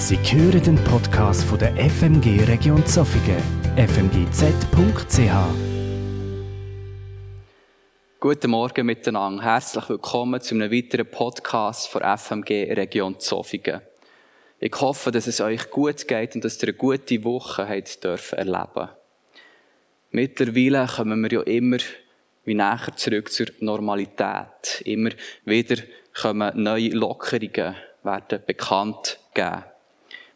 Sie 0.00 0.16
hören 0.16 0.62
den 0.62 0.82
Podcast 0.84 1.44
von 1.44 1.58
der 1.58 1.76
FMG 1.76 2.44
Region 2.48 2.84
Zofingen, 2.86 3.36
fmgz.ch. 3.76 5.30
Guten 8.18 8.50
Morgen 8.50 8.86
miteinander. 8.86 9.42
Herzlich 9.42 9.90
willkommen 9.90 10.40
zu 10.40 10.54
einem 10.54 10.72
weiteren 10.72 11.06
Podcast 11.06 11.88
von 11.88 12.00
FMG 12.00 12.72
Region 12.72 13.20
Zofingen. 13.20 13.82
Ich 14.58 14.74
hoffe, 14.80 15.10
dass 15.10 15.26
es 15.26 15.42
euch 15.42 15.70
gut 15.70 16.08
geht 16.08 16.34
und 16.34 16.46
dass 16.46 16.62
ihr 16.62 16.68
eine 16.68 16.78
gute 16.78 17.22
Woche 17.22 17.84
dürfen 18.02 18.38
erleben. 18.38 18.88
Mittlerweile 20.12 20.86
kommen 20.86 21.20
wir 21.20 21.30
ja 21.30 21.42
immer 21.42 21.78
wie 22.46 22.54
näher 22.54 22.88
zurück 22.96 23.30
zur 23.30 23.48
Normalität. 23.60 24.80
Immer 24.86 25.10
wieder 25.44 25.82
kommen 26.18 26.62
neue 26.62 26.88
Lockerungen, 26.88 27.76
werden 28.02 28.42
bekannt 28.46 29.20
geben. 29.34 29.64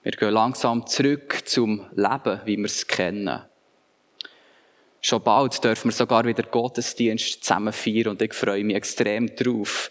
Wir 0.05 0.13
gehen 0.13 0.35
langsam 0.35 0.87
zurück 0.87 1.41
zum 1.47 1.87
Leben, 1.95 2.41
wie 2.45 2.59
wir 2.59 2.67
es 2.67 2.87
kennen. 2.87 3.41
Schon 5.01 5.23
bald 5.23 5.65
dürfen 5.65 5.89
wir 5.89 5.95
sogar 5.95 6.27
wieder 6.27 6.43
Gottesdienst 6.43 7.43
zusammen 7.43 7.73
feiern 7.73 8.09
und 8.09 8.21
ich 8.21 8.35
freue 8.35 8.65
mich 8.65 8.77
extrem 8.77 9.35
drauf, 9.35 9.91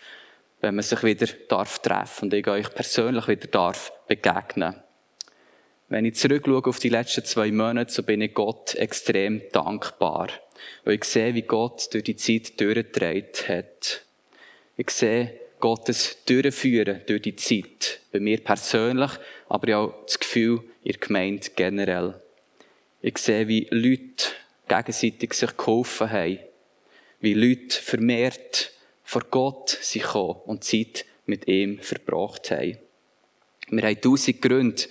wenn 0.61 0.75
man 0.75 0.83
sich 0.83 1.01
wieder 1.01 1.25
darf 1.49 1.79
treffen 1.79 2.25
und 2.25 2.33
ich 2.35 2.47
euch 2.47 2.71
persönlich 2.75 3.27
wieder 3.27 3.47
darf 3.47 3.91
begegnen. 4.07 4.75
Wenn 5.89 6.05
ich 6.05 6.15
zurückschaue 6.15 6.63
auf 6.63 6.77
die 6.77 6.89
letzten 6.89 7.25
zwei 7.25 7.51
Monate, 7.51 7.91
so 7.91 8.03
bin 8.03 8.21
ich 8.21 8.35
Gott 8.35 8.75
extrem 8.75 9.41
dankbar. 9.51 10.27
Weil 10.83 10.93
ich 10.93 11.05
sehe, 11.05 11.33
wie 11.33 11.41
Gott 11.41 11.91
durch 11.91 12.03
die 12.03 12.15
Zeit 12.15 12.59
durchgetragen 12.61 13.25
hat. 13.47 14.05
Ich 14.77 14.91
sehe 14.91 15.39
Gottes 15.63 16.17
Durchführen 16.25 17.03
durch 17.07 17.21
die 17.21 17.37
Zeit. 17.37 18.01
Bei 18.11 18.19
mir 18.19 18.43
persönlich, 18.43 19.11
aber 19.47 19.77
auch 19.77 20.05
das 20.05 20.19
Gefühl 20.19 20.61
in 20.83 20.91
der 20.91 20.99
Gemeinde 20.99 21.47
generell. 21.55 22.21
Ich 23.01 23.17
sehe, 23.17 23.47
wie 23.47 23.69
Leute 23.71 24.33
gegenseitig 24.67 25.33
sich 25.33 25.55
geholfen 25.55 26.11
haben. 26.11 26.39
Wie 27.21 27.33
Leute 27.33 27.81
vermehrt 27.81 28.73
vor 29.05 29.21
Gott 29.31 29.69
sich 29.69 30.03
kommen 30.03 30.41
und 30.47 30.65
Zeit 30.65 31.05
mit 31.27 31.47
ihm 31.47 31.79
verbracht 31.79 32.51
haben. 32.51 32.77
Wir 33.69 33.83
haben 33.83 34.01
tausend 34.01 34.41
Gründe, 34.41 34.83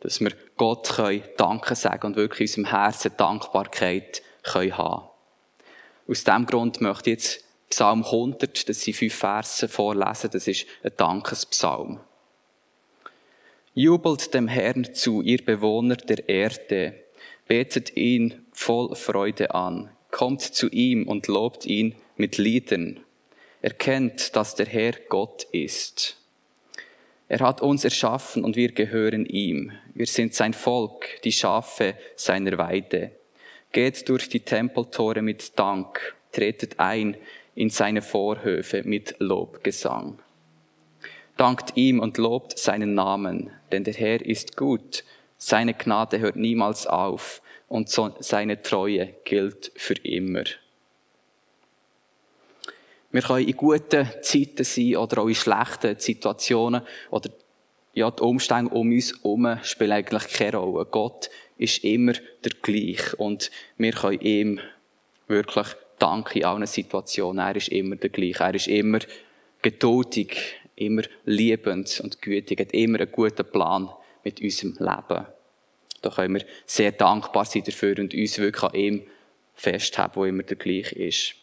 dass 0.00 0.20
wir 0.20 0.32
Gott 0.58 0.92
Danke 1.38 1.74
sagen 1.74 2.08
und 2.08 2.16
wirklich 2.16 2.54
in 2.58 2.66
unserem 2.66 2.82
Herzen 2.82 3.12
Dankbarkeit 3.16 4.20
haben 4.44 4.68
können 4.72 5.08
Aus 6.06 6.24
diesem 6.24 6.44
Grund 6.44 6.82
möchte 6.82 7.08
ich 7.08 7.16
jetzt 7.16 7.47
Psalm 7.70 8.04
100, 8.04 8.68
das 8.68 8.80
sind 8.80 8.94
fünf 8.94 9.14
Verse 9.14 9.68
vorlesen, 9.68 10.30
das 10.32 10.48
ist 10.48 10.66
ein 10.82 10.92
Dankespsalm. 10.96 12.00
Jubelt 13.74 14.34
dem 14.34 14.48
Herrn 14.48 14.92
zu, 14.94 15.22
ihr 15.22 15.44
Bewohner 15.44 15.96
der 15.96 16.28
Erde. 16.28 16.94
Betet 17.46 17.96
ihn 17.96 18.44
voll 18.52 18.94
Freude 18.96 19.54
an. 19.54 19.90
Kommt 20.10 20.42
zu 20.42 20.68
ihm 20.68 21.06
und 21.06 21.28
lobt 21.28 21.64
ihn 21.64 21.94
mit 22.16 22.38
Liedern. 22.38 23.00
Erkennt, 23.62 24.34
dass 24.34 24.54
der 24.54 24.66
Herr 24.66 24.94
Gott 25.08 25.44
ist. 25.52 26.16
Er 27.28 27.40
hat 27.40 27.60
uns 27.60 27.84
erschaffen 27.84 28.42
und 28.42 28.56
wir 28.56 28.72
gehören 28.72 29.26
ihm. 29.26 29.72
Wir 29.94 30.06
sind 30.06 30.34
sein 30.34 30.54
Volk, 30.54 31.20
die 31.22 31.32
Schafe 31.32 31.94
seiner 32.16 32.56
Weide. 32.58 33.12
Geht 33.70 34.08
durch 34.08 34.28
die 34.28 34.40
Tempeltore 34.40 35.22
mit 35.22 35.58
Dank, 35.58 36.16
tretet 36.32 36.80
ein 36.80 37.16
in 37.58 37.70
seine 37.70 38.02
Vorhöfe 38.02 38.84
mit 38.84 39.16
Lobgesang 39.18 40.20
dankt 41.38 41.76
ihm 41.76 42.00
und 42.00 42.18
lobt 42.18 42.58
seinen 42.58 42.94
Namen, 42.94 43.50
denn 43.72 43.84
der 43.84 43.94
Herr 43.94 44.24
ist 44.24 44.56
gut, 44.56 45.04
seine 45.38 45.72
Gnade 45.72 46.18
hört 46.18 46.36
niemals 46.36 46.86
auf 46.86 47.40
und 47.68 47.88
seine 47.88 48.60
Treue 48.62 49.14
gilt 49.24 49.72
für 49.76 49.94
immer. 49.94 50.44
Wir 53.10 53.22
können 53.22 53.48
in 53.48 53.56
guten 53.56 54.08
Zeiten 54.20 54.64
sein 54.64 54.96
oder 54.96 55.22
auch 55.22 55.28
in 55.28 55.34
schlechten 55.34 55.98
Situationen 55.98 56.82
oder 57.10 57.30
ja, 57.94 58.10
die 58.10 58.22
Umstände 58.22 58.72
um 58.72 58.90
uns 58.90 59.14
herum 59.16 59.58
spielen 59.62 59.92
eigentlich 59.92 60.28
keine 60.28 60.58
Rolle. 60.58 60.86
Gott 60.86 61.30
ist 61.56 61.82
immer 61.82 62.12
der 62.12 62.52
gleich 62.62 63.18
und 63.18 63.50
wir 63.78 63.92
können 63.92 64.20
ihm 64.20 64.60
wirklich 65.26 65.74
danken 65.98 66.38
in 66.38 66.44
allen 66.44 66.66
Situationen. 66.66 67.44
Er 67.44 67.56
ist 67.56 67.68
immer 67.68 67.96
der 67.96 68.10
gleich. 68.10 68.40
Er 68.40 68.54
ist 68.54 68.68
immer 68.68 69.00
geduldig 69.62 70.36
immer 70.78 71.02
liebend 71.24 72.00
und 72.02 72.22
gütig, 72.22 72.60
hat 72.60 72.72
immer 72.72 73.00
einen 73.00 73.12
guten 73.12 73.44
Plan 73.44 73.90
mit 74.24 74.40
unserem 74.40 74.74
Leben. 74.78 75.26
Da 76.00 76.10
können 76.10 76.34
wir 76.34 76.44
sehr 76.66 76.92
dankbar 76.92 77.44
sein 77.44 77.64
dafür 77.64 77.98
und 77.98 78.14
uns 78.14 78.38
wirklich 78.38 78.62
an 78.62 78.74
ihm 78.74 79.02
festhalten, 79.54 80.16
wo 80.16 80.24
immer 80.24 80.44
der 80.44 80.56
gleich 80.56 80.92
ist. 80.92 81.34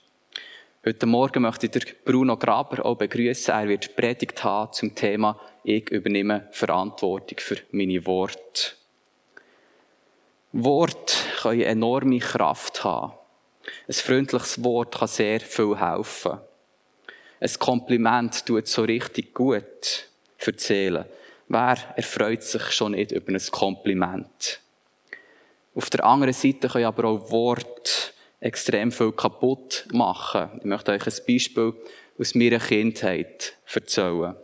Heute 0.85 1.05
Morgen 1.07 1.41
möchte 1.41 1.67
ich 1.67 2.03
Bruno 2.05 2.37
Graber 2.37 2.85
auch 2.85 2.95
begrüßen. 2.95 3.53
Er 3.53 3.67
wird 3.67 3.95
Predigt 3.95 4.43
haben 4.43 4.71
zum 4.71 4.95
Thema 4.95 5.39
Ich 5.63 5.89
übernehme 5.89 6.47
Verantwortung 6.51 7.39
für 7.39 7.57
meine 7.71 8.05
Worte. 8.05 8.73
Wort 10.53 11.17
können 11.41 11.61
enorme 11.61 12.19
Kraft 12.19 12.83
haben. 12.83 13.13
Ein 13.87 13.93
freundliches 13.93 14.63
Wort 14.63 14.95
kann 14.95 15.07
sehr 15.07 15.39
viel 15.39 15.79
helfen 15.79 16.39
ein 17.39 17.59
Kompliment 17.59 18.45
tut 18.45 18.67
so 18.67 18.83
richtig 18.83 19.33
gut 19.33 20.07
erzählen. 20.37 21.05
Wer 21.47 21.77
erfreut 21.95 22.43
sich 22.43 22.71
schon 22.71 22.93
nicht 22.93 23.11
über 23.11 23.31
ein 23.31 23.41
Kompliment? 23.51 24.59
Auf 25.75 25.89
der 25.89 26.05
anderen 26.05 26.33
Seite 26.33 26.67
können 26.69 26.85
aber 26.85 27.05
auch 27.05 27.29
Worte 27.29 27.91
extrem 28.39 28.91
viel 28.91 29.11
kaputt 29.11 29.85
machen. 29.91 30.49
Ich 30.59 30.65
möchte 30.65 30.91
euch 30.91 31.05
ein 31.05 31.25
Beispiel 31.27 31.73
aus 32.17 32.35
meiner 32.35 32.59
Kindheit 32.59 33.57
erzählen. 33.71 34.35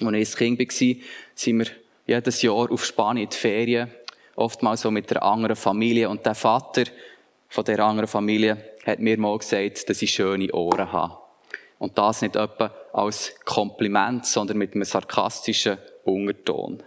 Als 0.00 0.34
ich 0.34 0.40
ein 0.40 0.56
Kind 0.58 0.60
war, 0.60 1.04
sind 1.34 1.58
wir 1.58 1.66
jedes 2.06 2.42
Jahr 2.42 2.70
auf 2.70 2.84
Spanien 2.84 3.24
in 3.24 3.30
die 3.30 3.36
Ferien, 3.36 3.90
oftmals 4.36 4.82
so 4.82 4.90
mit 4.90 5.10
einer 5.10 5.22
anderen 5.22 5.56
Familie. 5.56 6.08
Und 6.08 6.24
der 6.24 6.34
Vater 6.34 6.84
von 7.48 7.64
der 7.64 7.78
anderen 7.80 8.08
Familie 8.08 8.74
hat 8.84 9.00
mir 9.00 9.18
mal 9.18 9.38
gesagt, 9.38 9.88
dass 9.88 10.02
ich 10.02 10.12
schöne 10.12 10.52
Ohren 10.52 10.92
habe. 10.92 11.18
Und 11.78 11.96
das 11.96 12.22
nicht 12.22 12.36
etwa 12.36 12.74
als 12.92 13.34
Kompliment, 13.44 14.26
sondern 14.26 14.58
mit 14.58 14.74
einem 14.74 14.84
sarkastischen 14.84 15.78
Unterton. 16.04 16.82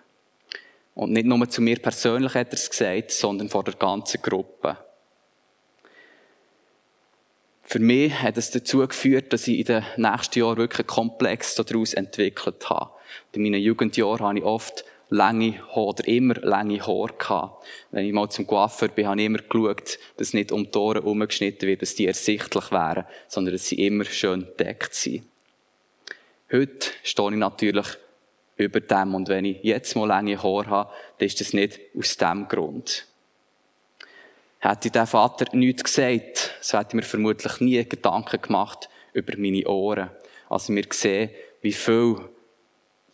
Und 0.93 1.13
nicht 1.13 1.25
nur 1.25 1.49
zu 1.49 1.61
mir 1.61 1.79
persönlich 1.79 2.35
hat 2.35 2.49
er 2.49 2.53
es 2.53 2.69
gesagt, 2.69 3.11
sondern 3.11 3.49
vor 3.49 3.63
der 3.63 3.75
ganzen 3.75 4.21
Gruppe. 4.21 4.77
Für 7.63 7.79
mich 7.79 8.13
hat 8.21 8.37
es 8.37 8.51
dazu 8.51 8.85
geführt, 8.85 9.31
dass 9.31 9.47
ich 9.47 9.59
in 9.59 9.65
den 9.65 9.85
nächsten 9.95 10.39
Jahren 10.39 10.57
wirklich 10.57 10.85
Komplex 10.87 11.55
daraus 11.55 11.93
entwickelt 11.93 12.69
habe. 12.69 12.91
In 13.31 13.43
meinen 13.43 13.61
Jugendjahren 13.61 14.19
habe 14.19 14.39
ich 14.39 14.43
oft 14.43 14.83
lange 15.11 15.59
Haare 15.67 15.85
oder 15.85 16.07
immer 16.07 16.35
lange 16.35 16.79
Haare 16.79 17.13
gehabt. 17.17 17.65
Wenn 17.91 18.05
ich 18.05 18.13
mal 18.13 18.29
zum 18.29 18.47
Coiffeur 18.47 18.87
bin, 18.87 19.07
habe 19.07 19.19
ich 19.19 19.25
immer 19.25 19.39
geschaut, 19.39 19.99
dass 20.17 20.33
nicht 20.33 20.51
um 20.51 20.71
die 20.71 20.77
Ohren 20.77 21.03
umgeschnitten 21.03 21.67
wird, 21.67 21.81
dass 21.81 21.95
die 21.95 22.07
ersichtlich 22.07 22.71
wären, 22.71 23.05
sondern 23.27 23.53
dass 23.53 23.67
sie 23.67 23.85
immer 23.85 24.05
schön 24.05 24.47
deckt 24.57 24.95
sind. 24.95 25.25
Heute 26.51 26.87
stehe 27.03 27.29
ich 27.29 27.35
natürlich 27.35 27.87
über 28.55 28.79
dem 28.79 29.13
und 29.13 29.27
wenn 29.27 29.45
ich 29.45 29.61
jetzt 29.63 29.95
mal 29.95 30.07
lange 30.07 30.41
Haare 30.41 30.69
habe, 30.69 30.93
dann 31.17 31.25
ist 31.25 31.41
das 31.41 31.53
nicht 31.53 31.79
aus 31.97 32.15
dem 32.15 32.47
Grund. 32.47 33.05
Hätte 34.59 34.91
der 34.91 35.07
Vater 35.07 35.45
nichts 35.55 35.83
gesagt, 35.83 36.55
so 36.61 36.77
hätte 36.77 36.89
ich 36.89 36.95
mir 36.95 37.03
vermutlich 37.03 37.59
nie 37.59 37.83
Gedanken 37.83 38.41
gemacht 38.41 38.89
über 39.11 39.33
meine 39.37 39.67
Ohren. 39.67 40.11
Also 40.49 40.73
wir 40.73 40.85
sehen, 40.91 41.31
wie 41.61 41.73
viel 41.73 42.17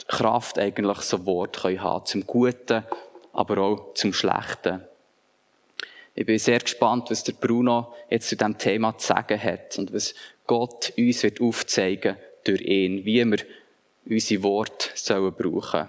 Kraft 0.07 0.57
eigentlich 0.57 0.99
so 0.99 1.25
Wort 1.25 1.61
können 1.61 1.81
haben 1.81 2.05
zum 2.05 2.25
Guten, 2.25 2.83
aber 3.33 3.57
auch 3.59 3.93
zum 3.93 4.13
Schlechten. 4.13 4.81
Ich 6.15 6.25
bin 6.25 6.39
sehr 6.39 6.59
gespannt, 6.59 7.11
was 7.11 7.23
der 7.23 7.33
Bruno 7.33 7.93
jetzt 8.09 8.29
zu 8.29 8.35
diesem 8.35 8.57
Thema 8.57 8.97
zu 8.97 9.07
sagen 9.07 9.41
hat 9.41 9.77
und 9.77 9.93
was 9.93 10.15
Gott 10.47 10.93
uns 10.97 11.21
wird 11.21 11.41
aufzeigen 11.41 12.15
durch 12.43 12.61
ihn, 12.61 13.05
wie 13.05 13.23
wir 13.23 13.37
unsere 14.09 14.43
Worte 14.43 14.89
sollen 14.95 15.33
brauchen. 15.33 15.87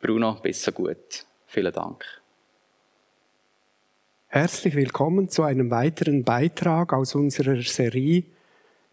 Bruno, 0.00 0.36
bist 0.42 0.62
so 0.62 0.72
gut. 0.72 1.24
Vielen 1.46 1.72
Dank. 1.72 2.04
Herzlich 4.28 4.74
willkommen 4.74 5.28
zu 5.28 5.42
einem 5.42 5.70
weiteren 5.70 6.24
Beitrag 6.24 6.92
aus 6.92 7.14
unserer 7.14 7.60
Serie 7.62 8.24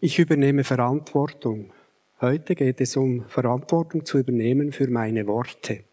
Ich 0.00 0.18
übernehme 0.18 0.64
Verantwortung. 0.64 1.72
Heute 2.22 2.54
geht 2.54 2.82
es 2.82 2.98
um 2.98 3.24
Verantwortung 3.28 4.04
zu 4.04 4.18
übernehmen 4.18 4.72
für 4.72 4.88
meine 4.88 5.26
Worte. 5.26 5.84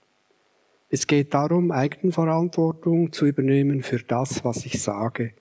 Es 0.89 1.07
geht 1.07 1.33
darum, 1.33 1.71
Eigenverantwortung 1.71 3.13
zu 3.13 3.27
übernehmen 3.27 3.81
für 3.81 3.99
das, 3.99 4.43
was 4.43 4.65
ich 4.65 4.81
sage. 4.81 5.31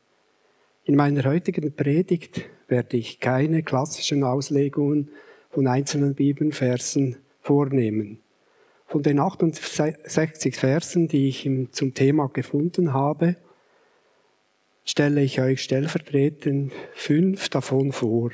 In 0.85 0.95
meiner 0.95 1.25
heutigen 1.25 1.75
Predigt 1.75 2.49
werde 2.69 2.99
ich 2.99 3.19
keine 3.19 3.65
klassischen 3.65 4.23
Auslegungen 4.23 5.09
von 5.51 5.67
einzelnen 5.67 6.15
Bibelversen 6.15 7.17
vornehmen. 7.41 8.21
Von 8.87 9.03
den 9.03 9.19
68 9.19 10.55
Versen, 10.55 11.09
die 11.09 11.27
ich 11.27 11.51
zum 11.73 11.95
Thema 11.95 12.29
gefunden 12.29 12.93
habe, 12.93 13.35
stelle 14.85 15.21
ich 15.21 15.41
euch 15.41 15.65
stellvertretend 15.65 16.73
fünf 16.95 17.49
davon 17.49 17.91
vor. 17.91 18.31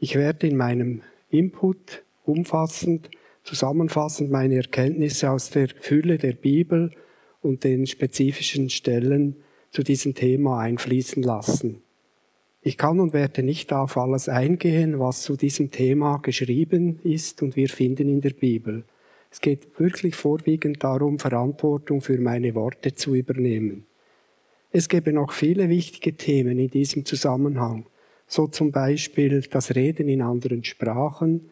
Ich 0.00 0.16
werde 0.16 0.48
in 0.48 0.56
meinem 0.56 1.02
Input 1.30 2.04
umfassend, 2.24 3.10
zusammenfassend 3.44 4.30
meine 4.30 4.56
Erkenntnisse 4.56 5.30
aus 5.30 5.50
der 5.50 5.68
Fülle 5.68 6.18
der 6.18 6.32
Bibel 6.32 6.90
und 7.42 7.64
den 7.64 7.86
spezifischen 7.86 8.70
Stellen 8.70 9.36
zu 9.70 9.82
diesem 9.82 10.14
Thema 10.14 10.60
einfließen 10.60 11.22
lassen. 11.22 11.82
Ich 12.60 12.76
kann 12.76 12.98
und 13.00 13.12
werde 13.12 13.42
nicht 13.42 13.72
auf 13.72 13.96
alles 13.96 14.28
eingehen, 14.28 14.98
was 14.98 15.22
zu 15.22 15.36
diesem 15.36 15.70
Thema 15.70 16.18
geschrieben 16.18 16.98
ist 17.04 17.42
und 17.42 17.56
wir 17.56 17.68
finden 17.68 18.08
in 18.08 18.20
der 18.20 18.30
Bibel. 18.30 18.84
Es 19.30 19.40
geht 19.40 19.78
wirklich 19.78 20.16
vorwiegend 20.16 20.82
darum, 20.82 21.18
Verantwortung 21.18 22.00
für 22.00 22.18
meine 22.18 22.54
Worte 22.54 22.94
zu 22.94 23.14
übernehmen. 23.14 23.86
Es 24.70 24.88
gäbe 24.88 25.12
noch 25.12 25.32
viele 25.32 25.68
wichtige 25.68 26.14
Themen 26.14 26.58
in 26.58 26.70
diesem 26.70 27.04
Zusammenhang, 27.04 27.86
so 28.28 28.46
zum 28.46 28.70
Beispiel 28.70 29.40
das 29.40 29.74
Reden 29.74 30.08
in 30.08 30.22
anderen 30.22 30.62
Sprachen, 30.62 31.50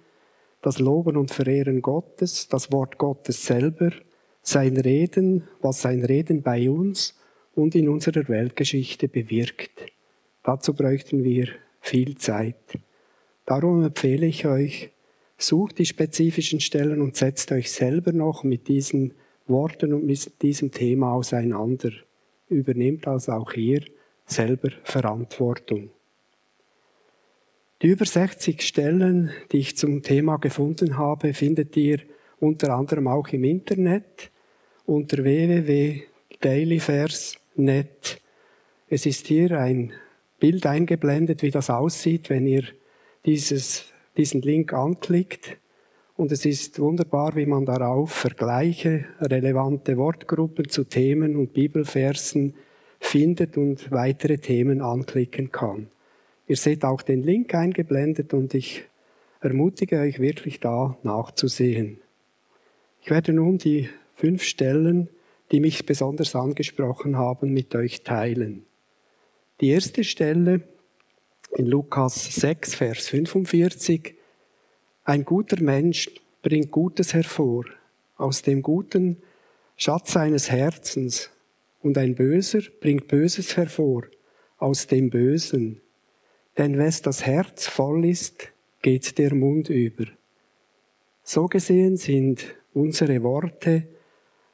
das 0.62 0.78
Loben 0.78 1.16
und 1.16 1.30
Verehren 1.30 1.82
Gottes, 1.82 2.48
das 2.48 2.70
Wort 2.70 2.98
Gottes 2.98 3.46
selber, 3.46 3.90
sein 4.42 4.76
Reden, 4.76 5.48
was 5.60 5.82
sein 5.82 6.04
Reden 6.04 6.42
bei 6.42 6.70
uns 6.70 7.18
und 7.54 7.74
in 7.74 7.88
unserer 7.88 8.28
Weltgeschichte 8.28 9.08
bewirkt. 9.08 9.72
Dazu 10.44 10.74
bräuchten 10.74 11.24
wir 11.24 11.48
viel 11.80 12.16
Zeit. 12.16 12.78
Darum 13.46 13.82
empfehle 13.82 14.26
ich 14.26 14.46
euch, 14.46 14.90
sucht 15.38 15.78
die 15.78 15.86
spezifischen 15.86 16.60
Stellen 16.60 17.00
und 17.00 17.16
setzt 17.16 17.50
euch 17.52 17.70
selber 17.70 18.12
noch 18.12 18.44
mit 18.44 18.68
diesen 18.68 19.14
Worten 19.46 19.94
und 19.94 20.04
mit 20.04 20.42
diesem 20.42 20.70
Thema 20.70 21.12
auseinander. 21.12 21.90
Übernehmt 22.48 23.06
also 23.06 23.32
auch 23.32 23.52
hier 23.52 23.82
selber 24.26 24.70
Verantwortung. 24.84 25.90
Die 27.82 27.88
über 27.88 28.06
60 28.06 28.62
Stellen, 28.62 29.32
die 29.52 29.58
ich 29.58 29.76
zum 29.76 30.02
Thema 30.02 30.38
gefunden 30.38 30.96
habe, 30.96 31.34
findet 31.34 31.76
ihr 31.76 31.98
unter 32.40 32.74
anderem 32.74 33.06
auch 33.06 33.28
im 33.28 33.44
Internet 33.44 34.30
unter 34.86 35.22
www.dailyvers.net. 35.22 38.22
Es 38.88 39.04
ist 39.04 39.26
hier 39.26 39.58
ein 39.58 39.92
Bild 40.38 40.64
eingeblendet, 40.64 41.42
wie 41.42 41.50
das 41.50 41.68
aussieht, 41.68 42.30
wenn 42.30 42.46
ihr 42.46 42.62
dieses, 43.26 43.92
diesen 44.16 44.40
Link 44.40 44.72
anklickt. 44.72 45.58
Und 46.16 46.32
es 46.32 46.46
ist 46.46 46.78
wunderbar, 46.78 47.36
wie 47.36 47.44
man 47.44 47.66
darauf 47.66 48.10
Vergleiche, 48.10 49.04
relevante 49.20 49.98
Wortgruppen 49.98 50.70
zu 50.70 50.84
Themen 50.84 51.36
und 51.36 51.52
Bibelversen 51.52 52.54
findet 53.00 53.58
und 53.58 53.90
weitere 53.90 54.38
Themen 54.38 54.80
anklicken 54.80 55.52
kann. 55.52 55.90
Ihr 56.48 56.56
seht 56.56 56.84
auch 56.84 57.02
den 57.02 57.22
Link 57.22 57.54
eingeblendet 57.54 58.32
und 58.32 58.54
ich 58.54 58.84
ermutige 59.40 59.98
euch 60.00 60.20
wirklich 60.20 60.60
da 60.60 60.96
nachzusehen. 61.02 61.98
Ich 63.02 63.10
werde 63.10 63.32
nun 63.32 63.58
die 63.58 63.88
fünf 64.14 64.42
Stellen, 64.42 65.08
die 65.52 65.60
mich 65.60 65.86
besonders 65.86 66.34
angesprochen 66.34 67.16
haben, 67.16 67.52
mit 67.52 67.74
euch 67.74 68.02
teilen. 68.02 68.64
Die 69.60 69.68
erste 69.68 70.04
Stelle 70.04 70.62
in 71.56 71.66
Lukas 71.66 72.34
6, 72.34 72.74
Vers 72.74 73.08
45. 73.08 74.14
Ein 75.04 75.24
guter 75.24 75.62
Mensch 75.62 76.10
bringt 76.42 76.70
Gutes 76.70 77.14
hervor 77.14 77.64
aus 78.16 78.42
dem 78.42 78.62
guten 78.62 79.22
Schatz 79.76 80.12
seines 80.12 80.50
Herzens 80.50 81.30
und 81.80 81.98
ein 81.98 82.14
Böser 82.14 82.60
bringt 82.80 83.08
Böses 83.08 83.56
hervor 83.56 84.04
aus 84.58 84.86
dem 84.86 85.10
Bösen. 85.10 85.80
Denn 86.58 86.78
wes 86.78 87.02
das 87.02 87.26
Herz 87.26 87.66
voll 87.66 88.04
ist, 88.06 88.48
geht 88.82 89.18
der 89.18 89.34
Mund 89.34 89.68
über. 89.68 90.06
So 91.22 91.46
gesehen 91.46 91.96
sind 91.96 92.54
unsere 92.72 93.22
Worte 93.22 93.86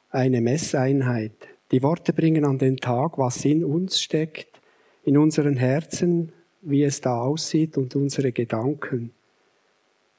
eine 0.09 0.41
Messeinheit. 0.41 1.33
Die 1.71 1.81
Worte 1.81 2.13
bringen 2.13 2.45
an 2.45 2.57
den 2.57 2.77
Tag, 2.77 3.17
was 3.17 3.45
in 3.45 3.63
uns 3.63 3.99
steckt, 3.99 4.61
in 5.05 5.17
unseren 5.17 5.57
Herzen, 5.57 6.31
wie 6.61 6.83
es 6.83 7.01
da 7.01 7.21
aussieht 7.21 7.77
und 7.77 7.95
unsere 7.95 8.31
Gedanken. 8.31 9.11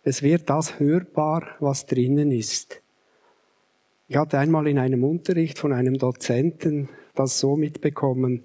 Es 0.02 0.22
wird 0.22 0.50
das 0.50 0.78
hörbar, 0.78 1.56
was 1.60 1.86
drinnen 1.86 2.31
ist. 2.31 2.81
Ich 4.08 4.16
hatte 4.16 4.38
einmal 4.38 4.66
in 4.66 4.78
einem 4.78 5.02
Unterricht 5.04 5.58
von 5.58 5.72
einem 5.72 5.96
Dozenten 5.96 6.88
das 7.14 7.40
so 7.40 7.56
mitbekommen, 7.56 8.44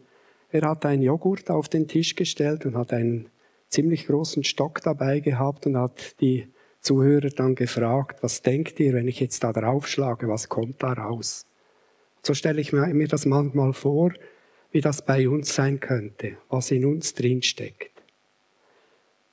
er 0.52 0.68
hat 0.68 0.86
einen 0.86 1.02
Joghurt 1.02 1.50
auf 1.50 1.70
den 1.70 1.88
Tisch 1.88 2.16
gestellt 2.16 2.66
und 2.66 2.76
hat 2.76 2.92
einen 2.94 3.30
ziemlich 3.70 4.08
großen 4.08 4.44
Stock 4.44 4.82
dabei 4.82 5.20
gehabt 5.20 5.66
und 5.68 5.78
hat 5.78 6.20
die 6.22 6.48
Zuhörer 6.82 7.30
dann 7.30 7.56
gefragt, 7.56 8.24
was 8.24 8.42
denkt 8.42 8.80
ihr, 8.80 8.94
wenn 8.94 9.08
ich 9.08 9.20
jetzt 9.20 9.44
da 9.44 9.54
draufschlage, 9.54 10.28
was 10.28 10.50
kommt 10.50 10.82
da 10.82 10.94
raus? 10.94 11.46
So 12.24 12.34
stelle 12.34 12.62
ich 12.62 12.74
mir 12.74 13.08
das 13.08 13.26
manchmal 13.26 13.74
vor, 13.74 14.14
wie 14.72 14.82
das 14.82 15.06
bei 15.06 15.28
uns 15.30 15.54
sein 15.54 15.80
könnte, 15.80 16.38
was 16.50 16.72
in 16.72 16.86
uns 16.86 17.14
drin 17.14 17.42
steckt. 17.42 17.92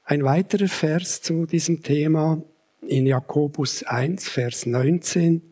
Ein 0.04 0.24
weiterer 0.24 0.68
Vers 0.68 1.22
zu 1.22 1.46
diesem 1.46 1.82
Thema 1.82 2.42
in 2.86 3.06
Jakobus 3.06 3.82
1, 3.82 4.28
Vers 4.28 4.66
19. 4.66 5.42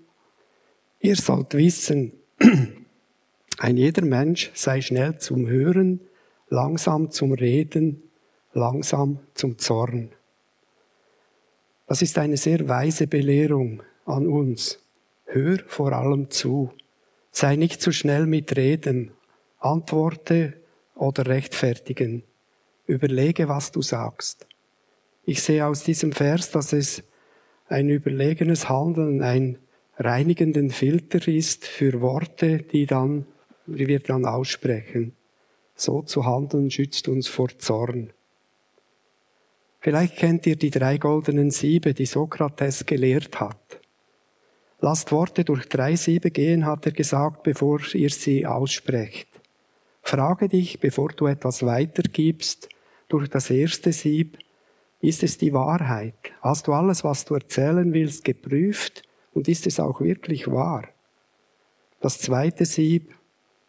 Ihr 1.01 1.17
sollt 1.17 1.55
wissen, 1.55 2.13
ein 3.59 3.77
jeder 3.77 4.05
Mensch 4.05 4.51
sei 4.55 4.81
schnell 4.81 5.19
zum 5.19 5.47
Hören, 5.47 6.01
langsam 6.49 7.11
zum 7.11 7.33
Reden, 7.33 8.03
langsam 8.53 9.21
zum 9.35 9.59
Zorn. 9.59 10.11
Das 11.87 12.03
ist 12.03 12.19
eine 12.19 12.37
sehr 12.37 12.69
weise 12.69 13.07
Belehrung 13.07 13.83
an 14.07 14.27
uns. 14.27 14.81
Hör 15.27 15.59
vor 15.67 15.93
allem 15.93 16.31
zu. 16.31 16.71
Sei 17.31 17.57
nicht 17.57 17.81
zu 17.81 17.93
schnell 17.93 18.27
mit 18.27 18.57
Reden. 18.57 19.13
Antworte 19.59 20.55
oder 20.95 21.27
rechtfertigen. 21.27 22.23
Überlege, 22.87 23.49
was 23.49 23.73
du 23.73 23.83
sagst. 23.83 24.47
Ich 25.25 25.43
sehe 25.43 25.67
aus 25.67 25.85
diesem 25.85 26.13
Vers, 26.13 26.51
dass 26.51 26.73
es 26.73 27.03
ein 27.67 27.89
überlegenes 27.89 28.69
Handeln, 28.69 29.23
ein 29.23 29.59
reinigenden 29.97 30.71
Filter 30.71 31.27
ist 31.29 31.67
für 31.67 32.01
Worte, 32.01 32.59
die 32.59 32.87
dann 32.87 33.27
wie 33.67 33.89
wir 33.89 34.01
dann 34.01 34.25
aussprechen. 34.25 35.15
So 35.75 36.03
zu 36.03 36.25
handeln 36.25 36.71
schützt 36.71 37.09
uns 37.09 37.29
vor 37.29 37.49
Zorn. 37.59 38.13
Vielleicht 39.81 40.17
kennt 40.17 40.47
ihr 40.47 40.57
die 40.57 40.71
drei 40.71 40.99
goldenen 40.99 41.51
Siebe, 41.51 41.93
die 41.93 42.07
Sokrates 42.07 42.87
gelehrt 42.87 43.39
hat. 43.41 43.81
Lasst 44.81 45.13
Worte 45.13 45.45
durch 45.45 45.69
drei 45.69 45.97
Siebe 45.97 46.31
gehen, 46.31 46.67
hat 46.67 46.87
er 46.87 46.93
gesagt, 46.93 47.43
bevor 47.43 47.81
ihr 47.95 48.11
sie 48.11 48.47
aussprecht. 48.47 49.29
Frage 50.03 50.49
dich, 50.49 50.81
bevor 50.81 51.09
du 51.09 51.27
etwas 51.27 51.65
weitergibst, 51.65 52.69
durch 53.09 53.29
das 53.29 53.51
erste 53.51 53.93
Sieb, 53.93 54.39
ist 55.01 55.23
es 55.23 55.39
die 55.39 55.53
Wahrheit? 55.53 56.15
Hast 56.41 56.67
du 56.67 56.73
alles, 56.73 57.05
was 57.05 57.25
du 57.25 57.35
erzählen 57.35 57.93
willst, 57.93 58.25
geprüft 58.25 59.03
und 59.33 59.49
ist 59.49 59.67
es 59.67 59.81
auch 59.81 60.01
wirklich 60.01 60.51
wahr? 60.51 60.89
Das 62.01 62.19
zweite 62.19 62.65
Sieb, 62.65 63.15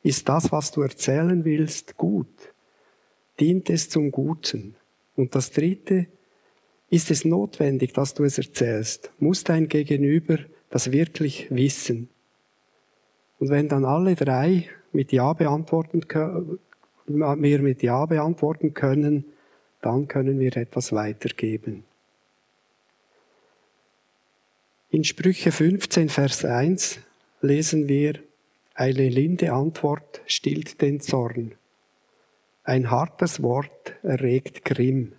ist 0.06 0.30
das, 0.30 0.52
was 0.52 0.72
du 0.72 0.84
erzählen 0.84 1.44
willst, 1.46 1.98
gut? 1.98 2.28
Dient 3.40 3.72
es 3.72 3.90
zum 3.90 4.12
Guten? 4.12 4.76
Und 5.16 5.34
das 5.34 5.50
Dritte, 5.50 6.06
ist 6.92 7.10
es 7.10 7.26
notwendig, 7.26 7.92
dass 7.94 8.14
du 8.14 8.24
es 8.24 8.38
erzählst? 8.38 9.12
Muss 9.18 9.44
dein 9.44 9.68
Gegenüber 9.68 10.38
das 10.70 10.92
wirklich 10.92 11.48
wissen? 11.50 12.10
Und 13.40 13.50
wenn 13.50 13.68
dann 13.68 13.84
alle 13.84 14.14
drei 14.14 14.70
mit 14.92 15.12
Ja 15.12 15.34
beantworten 15.34 16.02
wir 17.08 17.60
mit 17.60 17.82
Ja 17.82 18.06
beantworten 18.06 18.76
können, 18.76 19.26
dann 19.82 20.08
können 20.08 20.40
wir 20.40 20.56
etwas 20.56 20.94
weitergeben. 20.94 21.84
In 24.92 25.04
Sprüche 25.04 25.52
15, 25.52 26.10
Vers 26.10 26.46
1 26.46 27.00
lesen 27.42 27.88
wir, 27.88 28.20
eine 28.78 29.08
linde 29.08 29.54
Antwort 29.54 30.22
stillt 30.26 30.82
den 30.82 31.00
Zorn. 31.00 31.56
Ein 32.66 32.92
hartes 32.92 33.42
Wort 33.42 33.96
erregt 34.04 34.66
Grimm. 34.66 35.14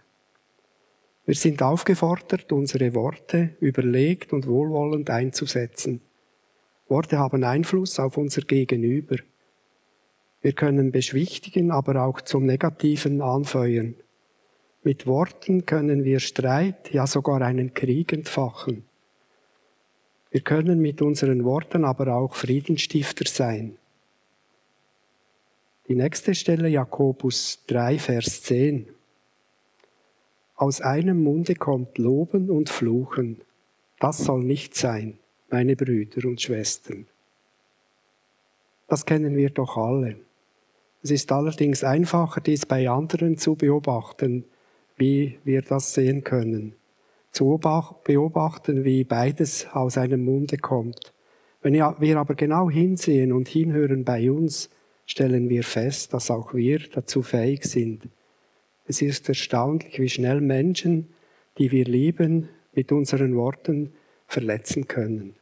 Wir 1.25 1.35
sind 1.35 1.63
aufgefordert, 1.63 2.53
unsere 2.53 2.95
Worte 2.95 3.57
überlegt 3.61 4.35
und 4.35 4.47
wohlwollend 4.47 5.09
einzusetzen. 5.09 6.03
Worte 6.87 7.19
haben 7.19 7.45
Einfluss 7.45 7.99
auf 7.99 8.19
unser 8.19 8.43
Gegenüber. 8.43 9.17
Wir 10.43 10.53
können 10.53 10.93
beschwichtigen, 10.93 11.71
aber 11.71 12.05
auch 12.05 12.21
zum 12.21 12.45
Negativen 12.45 13.23
anfeuern. 13.23 13.95
Mit 14.83 15.07
Worten 15.07 15.65
können 15.65 16.05
wir 16.05 16.21
Streit, 16.21 16.93
ja 16.93 17.07
sogar 17.07 17.41
einen 17.41 17.73
Krieg 17.73 18.13
entfachen. 18.13 18.85
Wir 20.31 20.41
können 20.41 20.81
mit 20.81 21.03
unseren 21.03 21.45
Worten 21.45 21.85
aber 21.85 22.15
auch 22.15 22.35
Friedenstifter 22.35 23.27
sein. 23.27 23.77
Die 25.89 25.95
nächste 25.95 26.35
Stelle, 26.35 26.69
Jakobus 26.69 27.63
3, 27.69 27.99
Vers 27.99 28.43
10. 28.43 28.89
Aus 30.57 30.81
einem 30.81 31.23
Munde 31.23 31.55
kommt 31.55 31.99
Loben 31.99 32.51
und 32.51 32.71
Fluchen. 32.71 33.41
Das 34.01 34.19
soll 34.19 34.43
nicht 34.43 34.75
sein, 34.75 35.19
meine 35.49 35.77
Brüder 35.77 36.27
und 36.29 36.41
Schwestern. 36.41 37.07
Das 38.89 39.07
kennen 39.07 39.37
wir 39.37 39.51
doch 39.51 39.77
alle. 39.77 40.17
Es 41.03 41.11
ist 41.11 41.31
allerdings 41.31 41.85
einfacher, 41.85 42.41
dies 42.41 42.67
bei 42.67 42.89
anderen 42.91 43.39
zu 43.39 43.55
beobachten, 43.55 44.45
wie 44.97 45.39
wir 45.45 45.63
das 45.63 45.95
sehen 45.95 46.25
können. 46.25 46.75
Zu 47.37 47.61
beobachten, 48.05 48.85
wie 48.85 49.05
beides 49.05 49.67
aus 49.71 49.99
einem 49.99 50.25
Munde 50.25 50.57
kommt. 50.57 51.13
Wenn 51.61 51.75
wir 51.75 52.17
aber 52.17 52.35
genau 52.35 52.71
hinsehen 52.71 53.31
und 53.31 53.47
hinhören 53.47 54.07
bei 54.07 54.31
uns, 54.31 54.71
stellen 55.05 55.51
wir 55.51 55.63
fest, 55.63 56.15
dass 56.15 56.31
auch 56.31 56.55
wir 56.55 56.79
dazu 56.95 57.21
fähig 57.21 57.65
sind. 57.65 58.09
Es 58.87 59.03
ist 59.03 59.29
erstaunlich, 59.29 60.01
wie 60.01 60.09
schnell 60.09 60.41
Menschen, 60.41 61.09
die 61.59 61.71
wir 61.73 61.85
lieben, 61.85 62.49
mit 62.73 62.91
unseren 62.91 63.37
Worten 63.37 63.93
verletzen 64.27 64.89
können. 64.89 65.35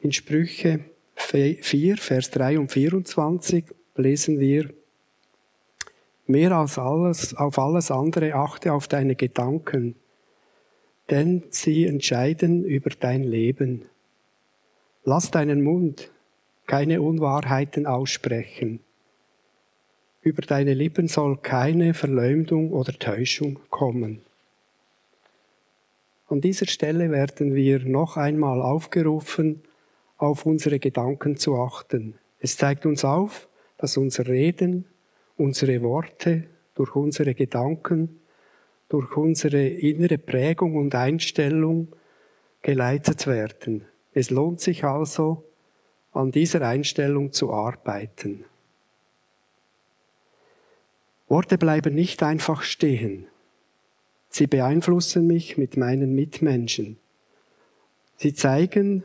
In 0.00 0.12
Sprüche 0.12 0.80
4, 1.14 1.98
Vers 1.98 2.30
3 2.30 2.58
und 2.58 2.72
24 2.72 3.66
lesen 3.96 4.40
wir, 4.40 4.70
Mehr 6.30 6.52
als 6.52 6.78
alles, 6.78 7.34
auf 7.34 7.58
alles 7.58 7.90
andere 7.90 8.34
achte 8.34 8.74
auf 8.74 8.86
deine 8.86 9.14
Gedanken, 9.14 9.94
denn 11.08 11.44
sie 11.48 11.86
entscheiden 11.86 12.64
über 12.64 12.90
dein 12.90 13.24
Leben. 13.24 13.86
Lass 15.04 15.30
deinen 15.30 15.62
Mund 15.62 16.10
keine 16.66 17.00
Unwahrheiten 17.00 17.86
aussprechen. 17.86 18.80
Über 20.20 20.42
deine 20.42 20.74
Lippen 20.74 21.08
soll 21.08 21.38
keine 21.38 21.94
Verleumdung 21.94 22.72
oder 22.72 22.92
Täuschung 22.92 23.58
kommen. 23.70 24.20
An 26.28 26.42
dieser 26.42 26.66
Stelle 26.66 27.10
werden 27.10 27.54
wir 27.54 27.78
noch 27.86 28.18
einmal 28.18 28.60
aufgerufen, 28.60 29.62
auf 30.18 30.44
unsere 30.44 30.78
Gedanken 30.78 31.38
zu 31.38 31.56
achten. 31.56 32.18
Es 32.38 32.58
zeigt 32.58 32.84
uns 32.84 33.02
auf, 33.02 33.48
dass 33.78 33.96
unser 33.96 34.26
Reden, 34.28 34.84
unsere 35.38 35.82
Worte 35.82 36.44
durch 36.74 36.94
unsere 36.94 37.34
Gedanken, 37.34 38.20
durch 38.88 39.16
unsere 39.16 39.66
innere 39.66 40.18
Prägung 40.18 40.76
und 40.76 40.94
Einstellung 40.94 41.88
geleitet 42.62 43.26
werden. 43.26 43.84
Es 44.12 44.30
lohnt 44.30 44.60
sich 44.60 44.84
also, 44.84 45.44
an 46.12 46.32
dieser 46.32 46.62
Einstellung 46.66 47.32
zu 47.32 47.52
arbeiten. 47.52 48.44
Worte 51.28 51.58
bleiben 51.58 51.94
nicht 51.94 52.22
einfach 52.22 52.62
stehen. 52.62 53.26
Sie 54.30 54.46
beeinflussen 54.46 55.26
mich 55.26 55.58
mit 55.58 55.76
meinen 55.76 56.14
Mitmenschen. 56.14 56.98
Sie 58.16 58.34
zeigen, 58.34 59.04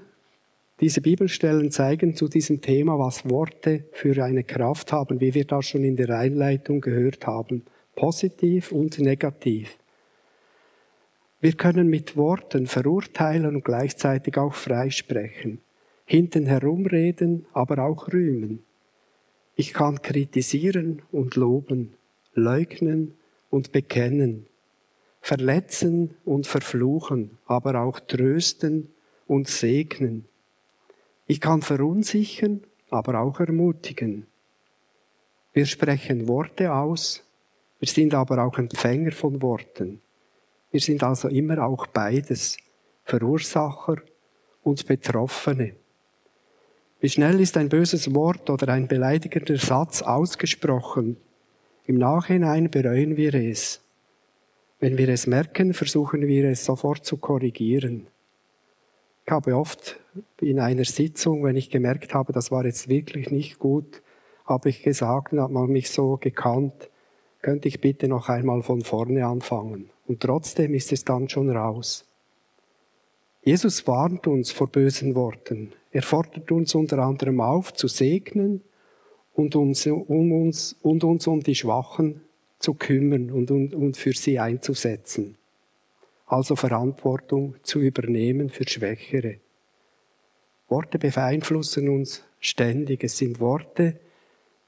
diese 0.80 1.02
Bibelstellen 1.02 1.72
zeigen 1.72 2.16
zu 2.16 2.28
diesem 2.28 2.62
Thema, 2.62 2.98
was 3.00 3.30
Worte 3.30 3.86
für 3.92 4.24
eine 4.24 4.44
Kraft 4.44 4.92
haben, 4.92 5.20
wie 5.20 5.34
wir 5.34 5.46
das 5.46 5.66
schon 5.66 5.84
in 5.84 5.96
der 5.96 6.10
Einleitung 6.18 6.82
gehört 6.82 7.28
haben, 7.28 7.64
positiv 7.96 8.72
und 8.72 9.00
negativ. 9.00 9.78
Wir 11.40 11.54
können 11.54 11.90
mit 11.90 12.18
Worten 12.18 12.68
verurteilen 12.68 13.46
und 13.46 13.64
gleichzeitig 13.64 14.38
auch 14.38 14.54
freisprechen 14.54 15.60
hinten 16.06 16.46
herumreden, 16.46 17.46
aber 17.54 17.84
auch 17.84 18.12
rühmen. 18.12 18.64
Ich 19.56 19.74
kann 19.74 20.02
kritisieren 20.02 21.02
und 21.12 21.36
loben, 21.36 21.94
leugnen 22.34 23.14
und 23.50 23.72
bekennen, 23.72 24.48
verletzen 25.22 26.16
und 26.26 26.48
verfluchen, 26.48 27.38
aber 27.46 27.82
auch 27.82 28.00
trösten 28.00 28.90
und 29.28 29.48
segnen. 29.48 30.26
Ich 31.26 31.40
kann 31.40 31.62
verunsichern, 31.62 32.62
aber 32.90 33.22
auch 33.22 33.40
ermutigen. 33.40 34.28
Wir 35.54 35.66
sprechen 35.66 36.28
Worte 36.28 36.74
aus, 36.74 37.24
wir 37.80 37.88
sind 37.88 38.14
aber 38.14 38.44
auch 38.44 38.58
Empfänger 38.58 39.12
von 39.12 39.42
Worten. 39.42 40.02
Wir 40.72 40.80
sind 40.80 41.04
also 41.04 41.28
immer 41.28 41.64
auch 41.64 41.88
beides, 41.88 42.58
Verursacher 43.04 43.98
und 44.64 44.86
Betroffene. 44.88 45.76
Wie 47.00 47.10
schnell 47.10 47.40
ist 47.42 47.58
ein 47.58 47.70
böses 47.70 48.14
Wort 48.16 48.50
oder 48.50 48.70
ein 48.70 48.88
beleidigender 48.88 49.58
Satz 49.58 50.02
ausgesprochen? 50.02 51.18
Im 51.86 51.98
Nachhinein 51.98 52.72
bereuen 52.72 53.18
wir 53.18 53.34
es. 53.34 53.82
Wenn 54.80 54.98
wir 54.98 55.10
es 55.10 55.28
merken, 55.28 55.74
versuchen 55.74 56.28
wir 56.28 56.50
es 56.50 56.64
sofort 56.64 57.06
zu 57.06 57.18
korrigieren. 57.18 58.08
Ich 59.26 59.32
habe 59.32 59.56
oft 59.56 60.00
in 60.42 60.60
einer 60.60 60.84
Sitzung, 60.84 61.44
wenn 61.44 61.56
ich 61.56 61.70
gemerkt 61.70 62.14
habe, 62.14 62.34
das 62.34 62.52
war 62.52 62.66
jetzt 62.66 62.90
wirklich 62.90 63.32
nicht 63.32 63.58
gut, 63.58 64.02
habe 64.46 64.70
ich 64.70 64.84
gesagt, 64.84 65.32
hat 65.32 65.52
man 65.52 65.70
mich 65.70 65.90
so 65.92 66.18
gekannt, 66.18 66.90
könnte 67.42 67.68
ich 67.68 67.80
bitte 67.80 68.08
noch 68.08 68.28
einmal 68.28 68.62
von 68.64 68.82
vorne 68.82 69.26
anfangen. 69.26 69.90
Und 70.08 70.20
trotzdem 70.20 70.74
ist 70.74 70.92
es 70.92 71.06
dann 71.06 71.30
schon 71.30 71.50
raus. 71.50 72.06
Jesus 73.44 73.88
warnt 73.88 74.28
uns 74.28 74.52
vor 74.52 74.68
bösen 74.68 75.16
Worten. 75.16 75.74
Er 75.92 76.02
fordert 76.02 76.52
uns 76.52 76.76
unter 76.76 77.00
anderem 77.00 77.40
auf, 77.42 77.74
zu 77.74 77.88
segnen 77.88 78.62
und 79.34 79.56
uns 79.56 79.86
um, 79.86 80.32
uns, 80.32 80.76
und 80.82 81.04
uns 81.04 81.28
um 81.28 81.42
die 81.42 81.56
Schwachen 81.56 82.22
zu 82.60 82.74
kümmern 82.74 83.32
und, 83.32 83.52
und, 83.52 83.74
und 83.74 83.98
für 83.98 84.14
sie 84.14 84.40
einzusetzen. 84.40 85.38
Also 86.34 86.56
Verantwortung 86.56 87.58
zu 87.62 87.80
übernehmen 87.80 88.50
für 88.50 88.68
Schwächere. 88.68 89.36
Worte 90.68 90.98
beeinflussen 90.98 91.90
uns 91.90 92.24
ständig. 92.40 93.04
Es 93.04 93.20
sind 93.20 93.40
Worte, 93.40 94.00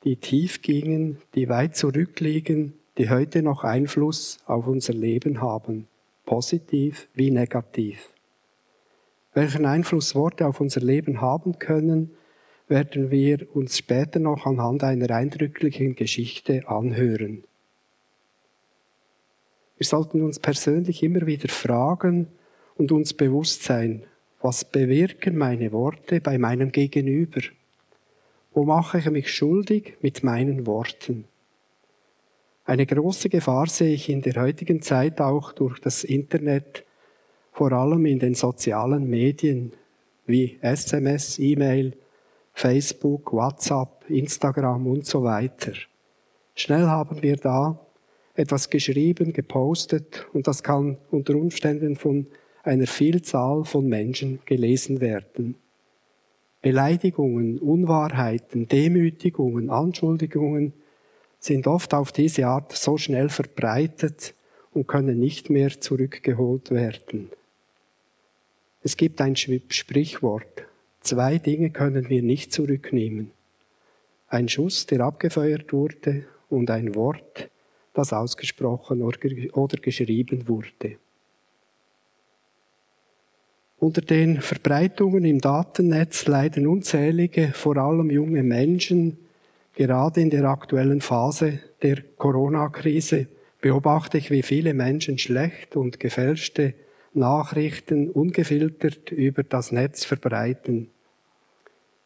die 0.03 0.17
tief 0.17 0.61
gingen, 0.61 1.23
die 1.33 1.49
weit 1.49 1.75
zurückliegen, 1.75 2.75
die 2.99 3.09
heute 3.09 3.41
noch 3.41 3.63
Einfluss 3.63 4.37
auf 4.45 4.67
unser 4.67 4.93
Leben 4.93 5.41
haben, 5.41 5.87
positiv 6.27 7.07
wie 7.15 7.31
negativ. 7.31 8.13
Welchen 9.33 9.65
Einfluss 9.65 10.13
Worte 10.13 10.45
auf 10.45 10.61
unser 10.61 10.81
Leben 10.81 11.19
haben 11.19 11.57
können, 11.57 12.11
werden 12.67 13.09
wir 13.09 13.47
uns 13.55 13.79
später 13.79 14.19
noch 14.19 14.45
anhand 14.45 14.83
einer 14.83 15.09
eindrücklichen 15.09 15.95
Geschichte 15.95 16.67
anhören. 16.67 17.43
Wir 19.77 19.85
sollten 19.85 20.21
uns 20.21 20.39
persönlich 20.39 21.03
immer 21.03 21.25
wieder 21.25 21.49
fragen 21.49 22.27
und 22.75 22.91
uns 22.91 23.13
bewusst 23.13 23.63
sein, 23.63 24.03
was 24.41 24.63
bewirken 24.63 25.37
meine 25.37 25.71
Worte 25.71 26.21
bei 26.21 26.37
meinem 26.37 26.71
Gegenüber? 26.71 27.41
Wo 28.53 28.63
mache 28.63 28.99
ich 28.99 29.09
mich 29.09 29.33
schuldig 29.33 29.95
mit 30.01 30.23
meinen 30.23 30.65
Worten? 30.65 31.25
Eine 32.63 32.85
große 32.85 33.29
Gefahr 33.29 33.67
sehe 33.67 33.93
ich 33.93 34.09
in 34.09 34.21
der 34.21 34.41
heutigen 34.41 34.81
Zeit 34.81 35.19
auch 35.19 35.51
durch 35.51 35.79
das 35.79 36.03
Internet 36.03 36.85
vor 37.51 37.71
allem 37.71 38.05
in 38.05 38.19
den 38.19 38.33
sozialen 38.33 39.09
Medien 39.09 39.73
wie 40.25 40.57
SMS, 40.61 41.37
E-Mail, 41.37 41.95
Facebook, 42.53 43.31
WhatsApp, 43.33 44.09
Instagram 44.09 44.87
und 44.87 45.05
so 45.05 45.23
weiter. 45.23 45.73
Schnell 46.55 46.87
haben 46.87 47.21
wir 47.21 47.37
da 47.37 47.84
etwas 48.35 48.69
geschrieben, 48.69 49.33
gepostet 49.33 50.27
und 50.33 50.47
das 50.47 50.63
kann 50.63 50.97
unter 51.11 51.35
Umständen 51.35 51.95
von 51.95 52.27
einer 52.63 52.87
Vielzahl 52.87 53.63
von 53.63 53.87
Menschen 53.87 54.39
gelesen 54.45 54.99
werden. 55.01 55.55
Beleidigungen, 56.61 57.59
Unwahrheiten, 57.59 58.67
Demütigungen, 58.67 59.69
Anschuldigungen 59.69 60.73
sind 61.39 61.67
oft 61.67 61.93
auf 61.93 62.11
diese 62.11 62.47
Art 62.47 62.71
so 62.71 62.97
schnell 62.97 63.29
verbreitet 63.29 64.33
und 64.73 64.87
können 64.87 65.19
nicht 65.19 65.49
mehr 65.49 65.79
zurückgeholt 65.79 66.71
werden. 66.71 67.29
Es 68.81 68.97
gibt 68.97 69.21
ein 69.21 69.35
Sprichwort. 69.35 70.65
Zwei 71.01 71.37
Dinge 71.37 71.69
können 71.69 72.09
wir 72.09 72.23
nicht 72.23 72.51
zurücknehmen. 72.51 73.31
Ein 74.27 74.49
Schuss, 74.49 74.87
der 74.87 75.01
abgefeuert 75.01 75.71
wurde, 75.71 76.25
und 76.49 76.69
ein 76.69 76.95
Wort, 76.95 77.49
das 77.95 78.13
ausgesprochen 78.13 79.01
oder 79.01 79.77
geschrieben 79.81 80.47
wurde. 80.47 80.97
Unter 83.77 84.01
den 84.01 84.41
Verbreitungen 84.41 85.25
im 85.25 85.41
Datennetz 85.41 86.27
leiden 86.27 86.67
unzählige, 86.67 87.51
vor 87.53 87.77
allem 87.77 88.09
junge 88.09 88.43
Menschen. 88.43 89.17
Gerade 89.73 90.21
in 90.21 90.29
der 90.29 90.45
aktuellen 90.45 91.01
Phase 91.01 91.59
der 91.81 92.01
Corona-Krise 92.17 93.27
beobachte 93.59 94.17
ich, 94.17 94.31
wie 94.31 94.43
viele 94.43 94.73
Menschen 94.73 95.17
schlecht 95.17 95.75
und 95.75 95.99
gefälschte 95.99 96.73
Nachrichten 97.13 98.09
ungefiltert 98.09 99.11
über 99.11 99.43
das 99.43 99.71
Netz 99.71 100.05
verbreiten, 100.05 100.89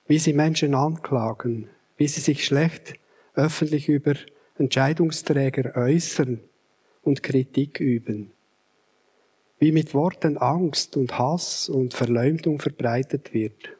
wie 0.07 0.19
sie 0.19 0.33
Menschen 0.33 0.73
anklagen, 0.73 1.67
wie 1.97 2.07
sie 2.07 2.21
sich 2.21 2.45
schlecht 2.45 2.95
öffentlich 3.35 3.89
über 3.89 4.15
Entscheidungsträger 4.59 5.75
äußern 5.75 6.41
und 7.01 7.23
Kritik 7.23 7.79
üben, 7.79 8.31
wie 9.57 9.71
mit 9.71 9.93
Worten 9.93 10.37
Angst 10.37 10.97
und 10.97 11.17
Hass 11.17 11.69
und 11.69 11.93
Verleumdung 11.93 12.59
verbreitet 12.59 13.33
wird. 13.33 13.77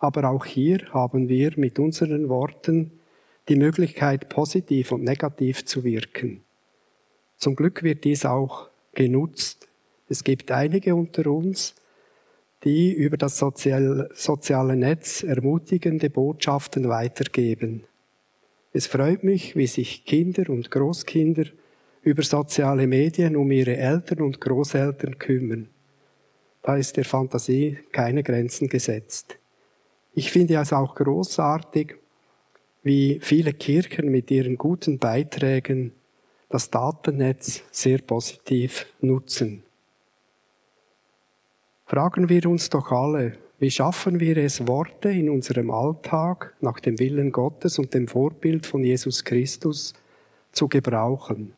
Aber 0.00 0.28
auch 0.28 0.44
hier 0.44 0.92
haben 0.92 1.28
wir 1.28 1.52
mit 1.56 1.78
unseren 1.78 2.28
Worten 2.28 2.90
die 3.48 3.56
Möglichkeit, 3.56 4.28
positiv 4.28 4.92
und 4.92 5.04
negativ 5.04 5.64
zu 5.64 5.84
wirken. 5.84 6.42
Zum 7.36 7.54
Glück 7.54 7.84
wird 7.84 8.02
dies 8.04 8.26
auch 8.26 8.68
genutzt. 8.94 9.68
Es 10.08 10.24
gibt 10.24 10.50
einige 10.50 10.96
unter 10.96 11.28
uns, 11.28 11.76
die 12.64 12.92
über 12.92 13.16
das 13.16 13.38
soziale 13.38 14.76
Netz 14.76 15.22
ermutigende 15.22 16.10
Botschaften 16.10 16.88
weitergeben. 16.88 17.84
Es 18.72 18.86
freut 18.86 19.24
mich, 19.24 19.56
wie 19.56 19.66
sich 19.66 20.04
Kinder 20.04 20.50
und 20.50 20.70
Großkinder 20.70 21.44
über 22.02 22.22
soziale 22.22 22.86
Medien 22.86 23.36
um 23.36 23.50
ihre 23.50 23.76
Eltern 23.76 24.20
und 24.20 24.40
Großeltern 24.40 25.18
kümmern. 25.18 25.68
Da 26.62 26.76
ist 26.76 26.96
der 26.96 27.04
Fantasie 27.04 27.78
keine 27.92 28.22
Grenzen 28.22 28.68
gesetzt. 28.68 29.38
Ich 30.14 30.30
finde 30.30 30.56
es 30.56 30.72
auch 30.72 30.94
großartig, 30.94 31.96
wie 32.82 33.18
viele 33.22 33.52
Kirchen 33.52 34.10
mit 34.10 34.30
ihren 34.30 34.56
guten 34.56 34.98
Beiträgen 34.98 35.92
das 36.48 36.70
Datennetz 36.70 37.62
sehr 37.70 37.98
positiv 37.98 38.86
nutzen. 39.00 39.62
Fragen 41.86 42.28
wir 42.28 42.46
uns 42.46 42.68
doch 42.68 42.90
alle, 42.90 43.38
wie 43.58 43.70
schaffen 43.70 44.20
wir 44.20 44.36
es, 44.36 44.68
Worte 44.68 45.10
in 45.10 45.28
unserem 45.28 45.70
Alltag 45.70 46.54
nach 46.60 46.78
dem 46.78 46.98
Willen 46.98 47.32
Gottes 47.32 47.78
und 47.78 47.92
dem 47.92 48.06
Vorbild 48.06 48.66
von 48.66 48.84
Jesus 48.84 49.24
Christus 49.24 49.94
zu 50.52 50.68
gebrauchen, 50.68 51.54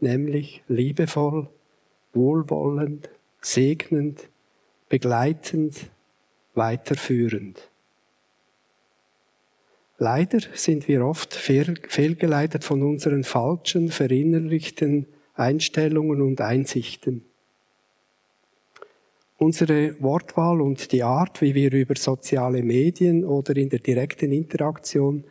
nämlich 0.00 0.62
liebevoll, 0.68 1.48
wohlwollend, 2.14 3.10
segnend, 3.40 4.28
begleitend, 4.88 5.90
weiterführend. 6.54 7.68
Leider 9.98 10.38
sind 10.54 10.88
wir 10.88 11.04
oft 11.04 11.34
fehlgeleitet 11.34 12.64
von 12.64 12.82
unseren 12.82 13.24
falschen, 13.24 13.90
verinnerlichten 13.90 15.06
Einstellungen 15.34 16.22
und 16.22 16.40
Einsichten. 16.40 17.27
Unsere 19.40 19.94
Wortwahl 20.02 20.60
und 20.60 20.90
die 20.90 21.04
Art, 21.04 21.40
wie 21.40 21.54
wir 21.54 21.72
über 21.72 21.94
soziale 21.94 22.60
Medien 22.64 23.24
oder 23.24 23.56
in 23.56 23.68
der 23.68 23.78
direkten 23.78 24.32
Interaktion 24.32 25.22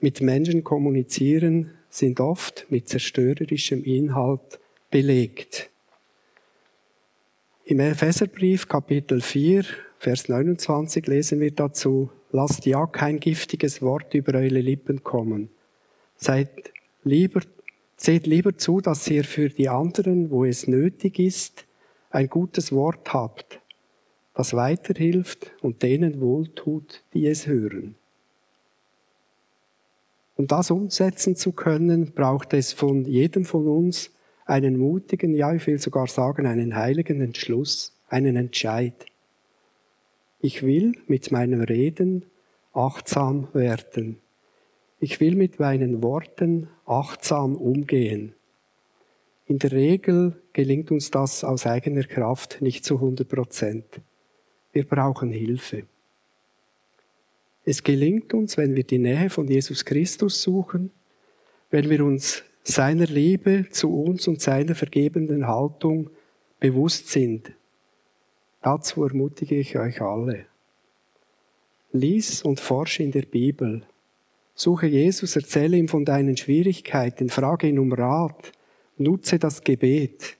mit 0.00 0.20
Menschen 0.20 0.62
kommunizieren, 0.64 1.70
sind 1.88 2.20
oft 2.20 2.66
mit 2.68 2.90
zerstörerischem 2.90 3.82
Inhalt 3.84 4.60
belegt. 4.90 5.70
Im 7.64 7.80
Epheserbrief 7.80 8.68
Kapitel 8.68 9.22
4, 9.22 9.64
Vers 9.98 10.28
29 10.28 11.06
lesen 11.06 11.40
wir 11.40 11.50
dazu, 11.50 12.10
lasst 12.30 12.66
ja 12.66 12.84
kein 12.84 13.18
giftiges 13.18 13.80
Wort 13.80 14.12
über 14.12 14.34
eure 14.34 14.60
Lippen 14.60 15.02
kommen. 15.02 15.48
Seid 16.16 16.50
lieber, 17.02 17.40
seht 17.96 18.26
lieber 18.26 18.58
zu, 18.58 18.82
dass 18.82 19.08
ihr 19.08 19.24
für 19.24 19.48
die 19.48 19.70
anderen, 19.70 20.30
wo 20.30 20.44
es 20.44 20.68
nötig 20.68 21.18
ist, 21.18 21.64
ein 22.10 22.28
gutes 22.28 22.72
Wort 22.72 23.12
habt, 23.12 23.60
das 24.34 24.54
weiterhilft 24.54 25.52
und 25.60 25.82
denen 25.82 26.20
wohltut, 26.20 27.02
die 27.12 27.26
es 27.26 27.46
hören. 27.46 27.96
Um 30.36 30.46
das 30.46 30.70
umsetzen 30.70 31.34
zu 31.34 31.52
können, 31.52 32.12
braucht 32.12 32.54
es 32.54 32.72
von 32.72 33.04
jedem 33.04 33.44
von 33.44 33.66
uns 33.66 34.10
einen 34.46 34.78
mutigen, 34.78 35.34
ja, 35.34 35.52
ich 35.52 35.66
will 35.66 35.78
sogar 35.78 36.06
sagen, 36.06 36.46
einen 36.46 36.76
heiligen 36.76 37.20
Entschluss, 37.20 37.92
einen 38.08 38.36
Entscheid. 38.36 39.06
Ich 40.40 40.62
will 40.62 40.94
mit 41.08 41.32
meinem 41.32 41.60
Reden 41.60 42.24
achtsam 42.72 43.48
werden. 43.52 44.18
Ich 45.00 45.20
will 45.20 45.34
mit 45.34 45.58
meinen 45.58 46.02
Worten 46.02 46.68
achtsam 46.86 47.56
umgehen. 47.56 48.34
In 49.48 49.58
der 49.58 49.72
Regel 49.72 50.40
gelingt 50.52 50.90
uns 50.90 51.10
das 51.10 51.42
aus 51.42 51.66
eigener 51.66 52.04
Kraft 52.04 52.62
nicht 52.62 52.84
zu 52.84 52.94
100 52.94 53.28
Prozent. 53.28 54.00
Wir 54.72 54.86
brauchen 54.86 55.32
Hilfe. 55.32 55.84
Es 57.64 57.82
gelingt 57.82 58.32
uns, 58.32 58.56
wenn 58.56 58.76
wir 58.76 58.84
die 58.84 58.98
Nähe 58.98 59.28
von 59.28 59.48
Jesus 59.48 59.84
Christus 59.84 60.40
suchen, 60.40 60.90
wenn 61.70 61.90
wir 61.90 62.04
uns 62.04 62.44
seiner 62.62 63.06
Liebe 63.06 63.66
zu 63.70 63.92
uns 64.02 64.28
und 64.28 64.40
seiner 64.40 64.74
vergebenden 64.74 65.46
Haltung 65.46 66.10
bewusst 66.60 67.08
sind, 67.08 67.52
Dazu 68.60 69.04
ermutige 69.04 69.56
ich 69.56 69.78
euch 69.78 70.00
alle. 70.00 70.46
Lies 71.92 72.42
und 72.42 72.60
forsche 72.60 73.02
in 73.02 73.12
der 73.12 73.22
Bibel. 73.22 73.86
Suche 74.54 74.86
Jesus, 74.86 75.36
erzähle 75.36 75.76
ihm 75.76 75.88
von 75.88 76.04
deinen 76.04 76.36
Schwierigkeiten, 76.36 77.28
frage 77.28 77.68
ihn 77.68 77.78
um 77.78 77.92
Rat, 77.92 78.52
nutze 79.00 79.38
das 79.38 79.62
Gebet. 79.62 80.36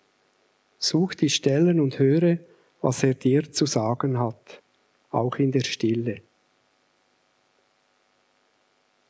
Such 0.78 1.14
die 1.14 1.30
Stellen 1.30 1.80
und 1.80 1.98
höre, 1.98 2.38
was 2.80 3.02
er 3.02 3.14
dir 3.14 3.50
zu 3.50 3.66
sagen 3.66 4.18
hat, 4.18 4.62
auch 5.10 5.36
in 5.36 5.52
der 5.52 5.64
Stille. 5.64 6.22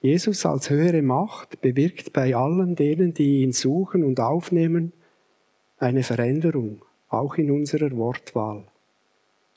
Jesus 0.01 0.47
als 0.47 0.71
höhere 0.71 1.03
Macht 1.03 1.61
bewirkt 1.61 2.13
bei 2.13 2.35
allen 2.35 2.77
denen, 2.77 3.15
die 3.15 3.43
ihn 3.43 3.53
suchen 3.53 4.05
und 4.05 4.21
aufnehmen, 4.21 4.93
eine 5.79 6.03
Veränderung, 6.03 6.85
auch 7.09 7.35
in 7.37 7.51
unserer 7.51 7.91
Wortwahl. 7.97 8.65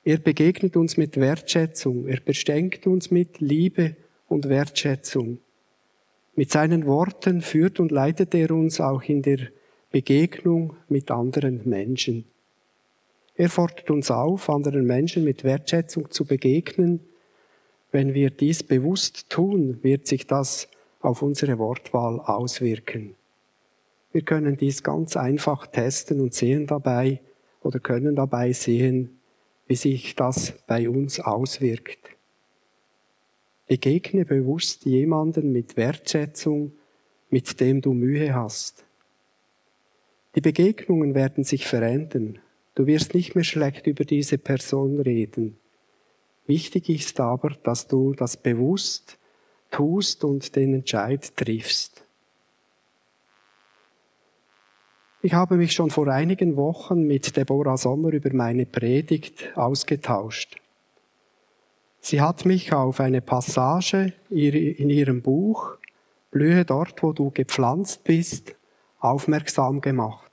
Er 0.04 0.18
begegnet 0.18 0.76
uns 0.76 0.98
mit 0.98 1.18
Wertschätzung. 1.18 2.08
Er 2.08 2.20
beschenkt 2.20 2.88
uns 2.88 3.12
mit 3.12 3.40
Liebe 3.40 3.96
und 4.28 4.50
Wertschätzung. 4.50 5.40
Mit 6.36 6.50
seinen 6.50 6.88
Worten 6.88 7.42
führt 7.42 7.80
und 7.80 7.92
leitet 7.92 8.34
er 8.34 8.52
uns 8.52 8.82
auch 8.82 9.04
in 9.04 9.22
der 9.22 9.50
Begegnung 9.92 10.78
mit 10.88 11.12
anderen 11.12 11.68
Menschen. 11.68 12.24
Er 13.36 13.50
fordert 13.50 13.92
uns 13.92 14.10
auf, 14.10 14.50
anderen 14.50 14.86
Menschen 14.86 15.26
mit 15.26 15.44
Wertschätzung 15.44 16.10
zu 16.12 16.26
begegnen. 16.26 17.02
Wenn 17.92 18.14
wir 18.14 18.30
dies 18.30 18.64
bewusst 18.64 19.30
tun, 19.30 19.80
wird 19.82 20.08
sich 20.08 20.28
das 20.28 20.70
auf 21.02 21.22
unsere 21.22 21.58
Wortwahl 21.58 22.22
auswirken. 22.22 23.16
Wir 24.14 24.22
können 24.22 24.56
dies 24.56 24.82
ganz 24.82 25.18
einfach 25.18 25.68
testen 25.68 26.22
und 26.22 26.34
sehen 26.34 26.68
dabei 26.68 27.20
oder 27.62 27.80
können 27.80 28.16
dabei 28.16 28.54
sehen, 28.54 29.20
wie 29.68 29.76
sich 29.76 30.16
das 30.16 30.54
bei 30.68 30.90
uns 30.90 31.20
auswirkt. 31.20 32.00
Begegne 33.68 34.26
bewusst 34.26 34.86
jemanden 34.86 35.52
mit 35.52 35.76
Wertschätzung, 35.76 36.74
mit 37.30 37.60
dem 37.60 37.82
du 37.82 37.94
Mühe 37.94 38.34
hast. 38.34 38.86
Die 40.36 40.42
Begegnungen 40.42 41.14
werden 41.14 41.44
sich 41.44 41.68
verändern. 41.68 42.40
Du 42.76 42.88
wirst 42.88 43.14
nicht 43.14 43.36
mehr 43.36 43.44
schlecht 43.44 43.88
über 43.88 44.06
diese 44.06 44.38
Person 44.38 45.00
reden. 45.00 45.58
Wichtig 46.48 46.90
ist 46.90 47.20
aber, 47.20 47.50
dass 47.64 47.88
du 47.88 48.14
das 48.14 48.38
bewusst 48.38 49.18
tust 49.72 50.24
und 50.24 50.56
den 50.56 50.74
Entscheid 50.74 51.36
triffst. 51.36 52.06
Ich 55.22 55.34
habe 55.34 55.56
mich 55.56 55.74
schon 55.74 55.92
vor 55.92 56.08
einigen 56.08 56.56
Wochen 56.56 57.04
mit 57.04 57.38
Deborah 57.38 57.78
Sommer 57.78 58.12
über 58.12 58.34
meine 58.34 58.66
Predigt 58.66 59.56
ausgetauscht. 59.56 60.58
Sie 62.00 62.20
hat 62.20 62.46
mich 62.46 62.74
auf 62.74 63.00
eine 63.00 63.22
Passage 63.22 64.14
in 64.30 64.90
ihrem 64.90 65.22
Buch 65.22 65.78
Blühe 66.32 66.66
dort, 66.66 67.04
wo 67.04 67.14
du 67.14 67.30
gepflanzt 67.30 68.04
bist, 68.04 68.56
aufmerksam 69.02 69.82
gemacht. 69.82 70.32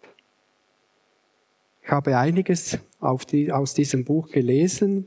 Ich 1.83 1.91
habe 1.91 2.17
einiges 2.17 2.79
die, 3.33 3.51
aus 3.51 3.75
diesem 3.75 4.05
Buch 4.05 4.29
gelesen 4.31 5.07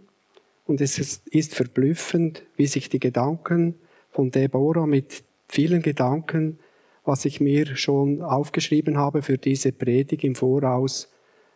und 0.65 0.82
es 0.82 1.00
ist, 1.00 1.26
ist 1.30 1.56
verblüffend, 1.56 2.43
wie 2.58 2.67
sich 2.67 2.89
die 2.89 3.00
Gedanken 3.00 3.76
von 4.10 4.32
Deborah 4.32 4.86
mit 4.86 5.24
vielen 5.47 5.82
Gedanken 5.82 6.60
was 7.04 7.26
ich 7.26 7.41
mir 7.41 7.76
schon 7.76 8.21
aufgeschrieben 8.21 8.97
habe 8.97 9.21
für 9.21 9.38
diese 9.38 9.71
Predigt 9.71 10.24
im 10.24 10.36
Voraus, 10.36 11.12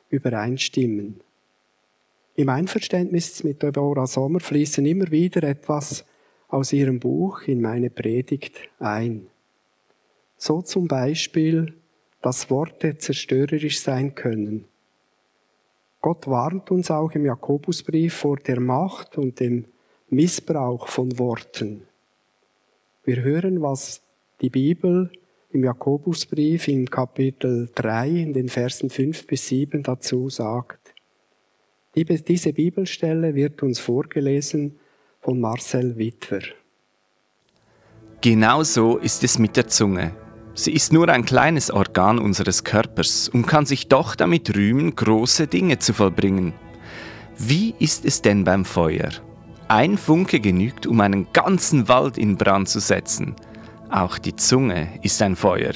übereinstimmen. 0.10 1.22
Im 2.36 2.50
Einverständnis 2.50 3.44
mit 3.44 3.63
Deborah 3.63 4.08
Sommer 4.08 4.39
fließen 4.39 4.86
immer 4.86 5.10
wieder 5.12 5.44
etwas 5.44 6.06
aus 6.48 6.74
ihrem 6.74 7.00
Buch 7.00 7.44
in 7.44 7.62
meine 7.62 7.89
Predigt 7.89 8.58
ein. 8.80 9.28
So 10.38 10.62
zum 10.62 10.88
Beispiel, 10.88 11.74
dass 12.26 12.50
Worte 12.50 12.98
zerstörerisch 12.98 13.80
sein 13.80 14.16
können. 14.16 14.66
Gott 16.02 16.26
warnt 16.26 16.72
uns 16.72 16.90
auch 16.90 17.12
im 17.12 17.24
Jakobusbrief 17.24 18.16
vor 18.16 18.38
der 18.38 18.60
Macht 18.60 19.20
und 19.20 19.40
dem 19.40 19.66
Missbrauch 20.10 20.88
von 20.88 21.20
Worten. 21.20 21.84
Wir 23.04 23.22
hören, 23.22 23.62
was 23.62 24.02
die 24.42 24.50
Bibel 24.50 25.12
im 25.52 25.66
Jakobusbrief 25.66 26.68
im 26.68 26.90
Kapitel 26.90 27.70
3 27.76 28.10
in 28.10 28.34
den 28.34 28.50
Versen 28.50 28.90
5 28.90 29.28
bis 29.28 29.48
7 29.50 29.84
dazu 29.84 30.28
sagt. 30.28 30.96
Diese 31.96 32.54
Bibelstelle 32.54 33.36
wird 33.36 33.62
uns 33.62 33.78
vorgelesen 33.78 34.80
von 35.22 35.40
Marcel 35.40 35.96
Witwer. 35.96 36.42
Genauso 38.20 38.98
ist 38.98 39.24
es 39.24 39.38
mit 39.38 39.56
der 39.56 39.68
Zunge. 39.68 40.25
Sie 40.58 40.72
ist 40.72 40.94
nur 40.94 41.10
ein 41.10 41.26
kleines 41.26 41.70
Organ 41.70 42.18
unseres 42.18 42.63
Körpers 42.63 43.28
und 43.28 43.46
kann 43.46 43.65
sich 43.65 43.89
doch 43.89 44.15
damit 44.15 44.56
rühmen, 44.56 44.96
große 44.96 45.48
Dinge 45.48 45.80
zu 45.80 45.94
vollbringen. 45.94 46.54
Wie 47.38 47.76
ist 47.78 48.06
es 48.06 48.22
denn 48.22 48.46
beim 48.46 48.63
Feuer? 48.63 49.10
Ein 49.68 49.98
Funke 49.98 50.39
genügt, 50.39 50.88
um 50.88 51.02
einen 51.02 51.28
ganzen 51.34 51.89
Wald 51.89 52.18
in 52.18 52.38
Brand 52.38 52.70
zu 52.70 52.80
setzen. 52.80 53.36
Auch 53.89 54.18
die 54.18 54.38
Zunge 54.38 54.88
ist 55.02 55.22
ein 55.22 55.36
Feuer. 55.36 55.74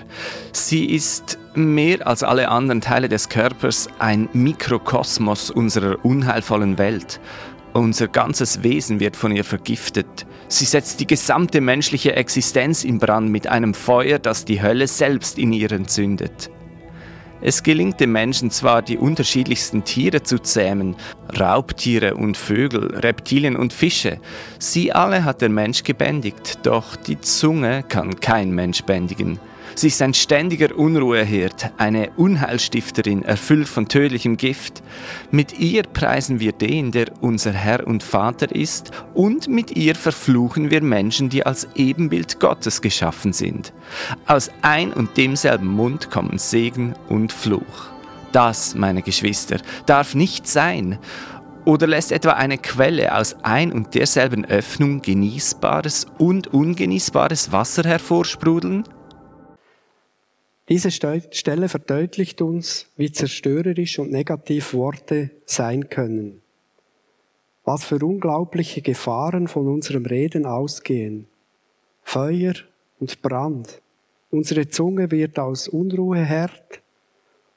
Sie 0.53 0.85
ist 0.85 1.37
mehr 1.55 2.07
als 2.07 2.23
alle 2.23 2.47
anderen 2.47 2.79
Teile 2.79 3.09
des 3.09 3.27
Körpers 3.27 3.89
ein 3.99 4.29
Mikrokosmos 4.31 5.51
unserer 5.51 6.03
unheilvollen 6.05 6.77
Welt. 6.77 7.19
Unser 7.73 8.07
ganzes 8.07 8.63
Wesen 8.63 8.99
wird 8.99 9.15
von 9.15 9.31
ihr 9.35 9.43
vergiftet. 9.43 10.25
Sie 10.47 10.65
setzt 10.65 10.99
die 10.99 11.07
gesamte 11.07 11.61
menschliche 11.61 12.15
Existenz 12.15 12.83
in 12.83 12.97
Brand 12.97 13.29
mit 13.29 13.47
einem 13.47 13.75
Feuer, 13.75 14.17
das 14.17 14.43
die 14.43 14.61
Hölle 14.61 14.87
selbst 14.87 15.37
in 15.37 15.53
ihr 15.53 15.71
entzündet. 15.71 16.49
Es 17.41 17.63
gelingt 17.63 17.99
dem 18.01 18.11
Menschen 18.11 18.51
zwar, 18.51 18.81
die 18.81 18.97
unterschiedlichsten 18.97 19.85
Tiere 19.85 20.23
zu 20.23 20.39
zähmen, 20.39 20.95
Raubtiere 21.39 22.15
und 22.15 22.35
Vögel, 22.35 22.97
Reptilien 22.97 23.55
und 23.55 23.71
Fische. 23.71 24.19
Sie 24.57 24.91
alle 24.91 25.23
hat 25.23 25.41
der 25.41 25.49
Mensch 25.49 25.83
gebändigt, 25.83 26.59
doch 26.63 26.97
die 26.97 27.21
Zunge 27.21 27.83
kann 27.87 28.19
kein 28.19 28.51
Mensch 28.51 28.83
bändigen. 28.83 29.39
Sie 29.75 29.87
ist 29.87 30.01
ein 30.01 30.13
ständiger 30.13 30.75
Unruheherd, 30.75 31.71
eine 31.77 32.11
Unheilstifterin, 32.17 33.23
erfüllt 33.23 33.67
von 33.67 33.87
tödlichem 33.87 34.37
Gift. 34.37 34.83
Mit 35.31 35.59
ihr 35.59 35.83
preisen 35.83 36.39
wir 36.39 36.51
den, 36.51 36.91
der 36.91 37.07
unser 37.21 37.51
Herr 37.51 37.87
und 37.87 38.03
Vater 38.03 38.53
ist, 38.53 38.91
und 39.13 39.47
mit 39.47 39.71
ihr 39.71 39.95
verfluchen 39.95 40.71
wir 40.71 40.81
Menschen, 40.81 41.29
die 41.29 41.45
als 41.45 41.67
Ebenbild 41.75 42.39
Gottes 42.39 42.81
geschaffen 42.81 43.33
sind. 43.33 43.73
Aus 44.25 44.51
ein 44.61 44.91
und 44.93 45.17
demselben 45.17 45.67
Mund 45.67 46.09
kommen 46.09 46.37
Segen 46.37 46.93
und 47.07 47.31
Fluch. 47.31 47.89
Das, 48.31 48.75
meine 48.75 49.01
Geschwister, 49.01 49.57
darf 49.85 50.13
nicht 50.13 50.47
sein. 50.47 50.99
Oder 51.65 51.87
lässt 51.87 52.11
etwa 52.11 52.31
eine 52.31 52.57
Quelle 52.57 53.15
aus 53.15 53.35
ein 53.43 53.71
und 53.71 53.93
derselben 53.93 54.45
Öffnung 54.45 55.01
genießbares 55.01 56.07
und 56.17 56.47
ungenießbares 56.47 57.51
Wasser 57.51 57.83
hervorsprudeln? 57.83 58.85
Diese 60.69 60.91
Stelle 60.91 61.67
verdeutlicht 61.67 62.43
uns, 62.43 62.91
wie 62.95 63.11
zerstörerisch 63.11 63.97
und 63.97 64.11
negativ 64.11 64.75
Worte 64.75 65.31
sein 65.45 65.89
können. 65.89 66.43
Was 67.63 67.83
für 67.83 67.97
unglaubliche 68.05 68.83
Gefahren 68.83 69.47
von 69.47 69.67
unserem 69.67 70.05
Reden 70.05 70.45
ausgehen. 70.45 71.27
Feuer 72.03 72.53
und 72.99 73.23
Brand. 73.23 73.81
Unsere 74.29 74.67
Zunge 74.67 75.09
wird 75.09 75.39
aus 75.39 75.67
Unruheherd 75.67 76.81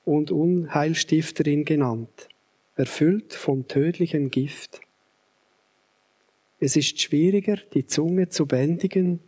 und 0.07 0.31
Unheilstifterin 0.31 1.67
genannt, 1.67 2.29
erfüllt 2.77 3.35
von 3.35 3.69
tödlichem 3.69 4.31
Gift. 4.31 4.81
Es 6.61 6.77
ist 6.77 6.99
schwieriger, 6.99 7.59
die 7.75 7.87
Zunge 7.87 8.31
zu 8.31 8.47
bändigen 8.47 9.21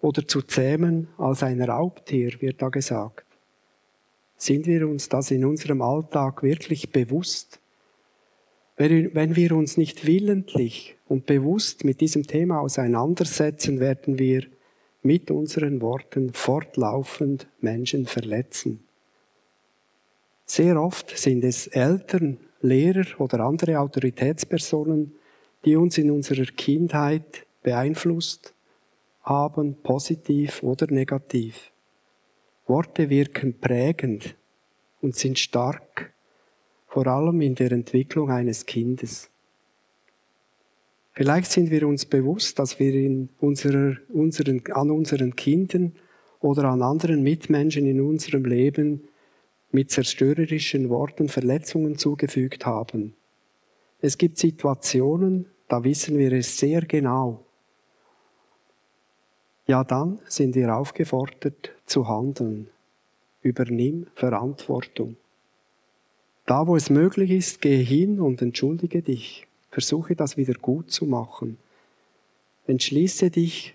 oder 0.00 0.28
zu 0.28 0.42
zähmen 0.42 1.08
als 1.18 1.42
ein 1.42 1.60
Raubtier, 1.60 2.40
wird 2.40 2.62
da 2.62 2.68
gesagt. 2.68 3.31
Sind 4.42 4.66
wir 4.66 4.88
uns 4.88 5.08
das 5.08 5.30
in 5.30 5.44
unserem 5.44 5.82
Alltag 5.82 6.42
wirklich 6.42 6.90
bewusst? 6.90 7.60
Wenn 8.76 9.36
wir 9.36 9.52
uns 9.52 9.76
nicht 9.76 10.04
willentlich 10.04 10.96
und 11.06 11.26
bewusst 11.26 11.84
mit 11.84 12.00
diesem 12.00 12.26
Thema 12.26 12.58
auseinandersetzen, 12.58 13.78
werden 13.78 14.18
wir 14.18 14.42
mit 15.04 15.30
unseren 15.30 15.80
Worten 15.80 16.32
fortlaufend 16.32 17.46
Menschen 17.60 18.06
verletzen. 18.06 18.82
Sehr 20.44 20.82
oft 20.82 21.16
sind 21.16 21.44
es 21.44 21.68
Eltern, 21.68 22.38
Lehrer 22.62 23.20
oder 23.20 23.44
andere 23.44 23.78
Autoritätspersonen, 23.78 25.12
die 25.64 25.76
uns 25.76 25.98
in 25.98 26.10
unserer 26.10 26.46
Kindheit 26.46 27.46
beeinflusst 27.62 28.54
haben, 29.22 29.76
positiv 29.84 30.64
oder 30.64 30.88
negativ. 30.90 31.71
Worte 32.72 33.10
wirken 33.10 33.60
prägend 33.60 34.34
und 35.02 35.14
sind 35.14 35.38
stark, 35.38 36.14
vor 36.86 37.06
allem 37.06 37.42
in 37.42 37.54
der 37.54 37.70
Entwicklung 37.70 38.30
eines 38.30 38.64
Kindes. 38.64 39.28
Vielleicht 41.12 41.50
sind 41.52 41.70
wir 41.70 41.86
uns 41.86 42.06
bewusst, 42.06 42.58
dass 42.58 42.80
wir 42.80 42.94
in 42.94 43.28
unserer, 43.40 43.98
unseren, 44.08 44.62
an 44.72 44.90
unseren 44.90 45.36
Kindern 45.36 45.92
oder 46.40 46.64
an 46.64 46.80
anderen 46.80 47.22
Mitmenschen 47.22 47.84
in 47.84 48.00
unserem 48.00 48.46
Leben 48.46 49.02
mit 49.70 49.90
zerstörerischen 49.90 50.88
Worten 50.88 51.28
Verletzungen 51.28 51.98
zugefügt 51.98 52.64
haben. 52.64 53.12
Es 54.00 54.16
gibt 54.16 54.38
Situationen, 54.38 55.44
da 55.68 55.84
wissen 55.84 56.16
wir 56.16 56.32
es 56.32 56.56
sehr 56.56 56.80
genau 56.80 57.44
ja 59.72 59.84
dann 59.84 60.18
sind 60.26 60.54
wir 60.54 60.76
aufgefordert 60.76 61.72
zu 61.86 62.06
handeln. 62.06 62.68
Übernimm 63.40 64.06
Verantwortung. 64.14 65.16
Da, 66.44 66.66
wo 66.66 66.76
es 66.76 66.90
möglich 66.90 67.30
ist, 67.30 67.62
gehe 67.62 67.82
hin 67.82 68.20
und 68.20 68.42
entschuldige 68.42 69.00
dich. 69.00 69.46
Versuche 69.70 70.14
das 70.14 70.36
wieder 70.36 70.52
gut 70.52 70.90
zu 70.90 71.06
machen. 71.06 71.56
Entschließe 72.66 73.30
dich 73.30 73.74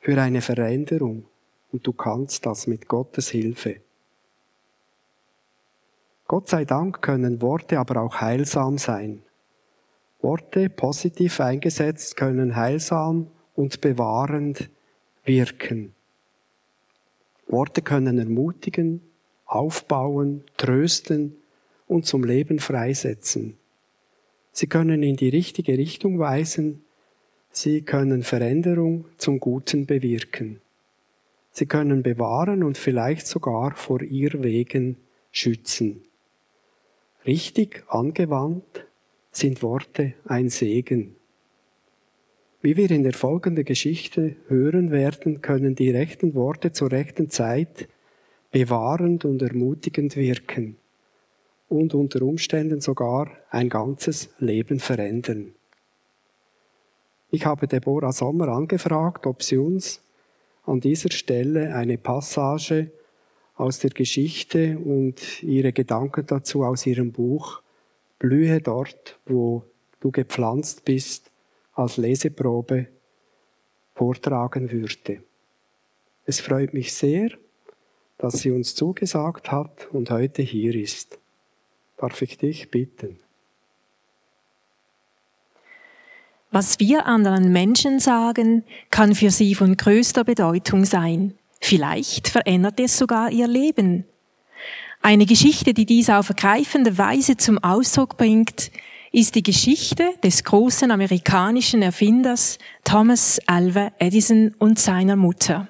für 0.00 0.18
eine 0.18 0.40
Veränderung 0.40 1.26
und 1.72 1.86
du 1.86 1.92
kannst 1.92 2.46
das 2.46 2.66
mit 2.66 2.88
Gottes 2.88 3.28
Hilfe. 3.28 3.82
Gott 6.26 6.48
sei 6.48 6.64
Dank 6.64 7.02
können 7.02 7.42
Worte 7.42 7.78
aber 7.78 8.00
auch 8.00 8.16
heilsam 8.22 8.78
sein. 8.78 9.22
Worte 10.22 10.70
positiv 10.70 11.38
eingesetzt 11.40 12.16
können 12.16 12.56
heilsam 12.56 13.26
und 13.54 13.82
bewahrend 13.82 14.70
wirken. 15.28 15.94
Worte 17.46 17.82
können 17.82 18.18
ermutigen, 18.18 19.00
aufbauen, 19.46 20.44
trösten 20.56 21.36
und 21.86 22.04
zum 22.04 22.24
Leben 22.24 22.58
freisetzen. 22.58 23.56
Sie 24.52 24.66
können 24.66 25.02
in 25.02 25.16
die 25.16 25.28
richtige 25.28 25.78
Richtung 25.78 26.18
weisen, 26.18 26.82
sie 27.50 27.82
können 27.82 28.22
Veränderung 28.22 29.04
zum 29.16 29.38
Guten 29.38 29.86
bewirken. 29.86 30.60
Sie 31.52 31.66
können 31.66 32.02
bewahren 32.02 32.62
und 32.62 32.76
vielleicht 32.76 33.26
sogar 33.26 33.74
vor 33.76 34.02
ihr 34.02 34.42
Wegen 34.42 34.96
schützen. 35.32 36.02
Richtig 37.26 37.84
angewandt 37.88 38.86
sind 39.32 39.62
Worte 39.62 40.14
ein 40.24 40.48
Segen. 40.48 41.17
Wie 42.60 42.76
wir 42.76 42.90
in 42.90 43.04
der 43.04 43.12
folgenden 43.12 43.64
Geschichte 43.64 44.34
hören 44.48 44.90
werden, 44.90 45.42
können 45.42 45.76
die 45.76 45.90
rechten 45.90 46.34
Worte 46.34 46.72
zur 46.72 46.90
rechten 46.90 47.30
Zeit 47.30 47.88
bewahrend 48.50 49.24
und 49.24 49.40
ermutigend 49.42 50.16
wirken 50.16 50.76
und 51.68 51.94
unter 51.94 52.22
Umständen 52.22 52.80
sogar 52.80 53.30
ein 53.50 53.68
ganzes 53.68 54.30
Leben 54.40 54.80
verändern. 54.80 55.54
Ich 57.30 57.46
habe 57.46 57.68
Deborah 57.68 58.10
Sommer 58.10 58.48
angefragt, 58.48 59.26
ob 59.26 59.44
sie 59.44 59.58
uns 59.58 60.02
an 60.64 60.80
dieser 60.80 61.12
Stelle 61.12 61.76
eine 61.76 61.96
Passage 61.96 62.90
aus 63.54 63.78
der 63.78 63.90
Geschichte 63.90 64.78
und 64.78 65.44
ihre 65.44 65.72
Gedanken 65.72 66.26
dazu 66.26 66.64
aus 66.64 66.86
ihrem 66.86 67.12
Buch 67.12 67.62
Blühe 68.18 68.60
dort, 68.60 69.20
wo 69.26 69.62
du 70.00 70.10
gepflanzt 70.10 70.84
bist, 70.84 71.27
als 71.78 71.96
Leseprobe 71.96 72.88
vortragen 73.94 74.72
würde. 74.72 75.22
Es 76.24 76.40
freut 76.40 76.74
mich 76.74 76.92
sehr, 76.92 77.30
dass 78.18 78.40
sie 78.40 78.50
uns 78.50 78.74
zugesagt 78.74 79.52
hat 79.52 79.88
und 79.92 80.10
heute 80.10 80.42
hier 80.42 80.74
ist. 80.74 81.18
Darf 81.96 82.20
ich 82.20 82.36
dich 82.36 82.70
bitten? 82.70 83.20
Was 86.50 86.80
wir 86.80 87.06
anderen 87.06 87.52
Menschen 87.52 88.00
sagen, 88.00 88.64
kann 88.90 89.14
für 89.14 89.30
sie 89.30 89.54
von 89.54 89.76
größter 89.76 90.24
Bedeutung 90.24 90.84
sein. 90.84 91.34
Vielleicht 91.60 92.28
verändert 92.28 92.80
es 92.80 92.98
sogar 92.98 93.30
ihr 93.30 93.46
Leben. 93.46 94.04
Eine 95.00 95.26
Geschichte, 95.26 95.74
die 95.74 95.86
dies 95.86 96.10
auf 96.10 96.28
ergreifende 96.28 96.98
Weise 96.98 97.36
zum 97.36 97.62
Ausdruck 97.62 98.16
bringt, 98.16 98.72
ist 99.12 99.34
die 99.34 99.42
Geschichte 99.42 100.10
des 100.22 100.44
großen 100.44 100.90
amerikanischen 100.90 101.82
Erfinders 101.82 102.58
Thomas 102.84 103.40
Alva 103.46 103.92
Edison 103.98 104.54
und 104.58 104.78
seiner 104.78 105.16
Mutter. 105.16 105.68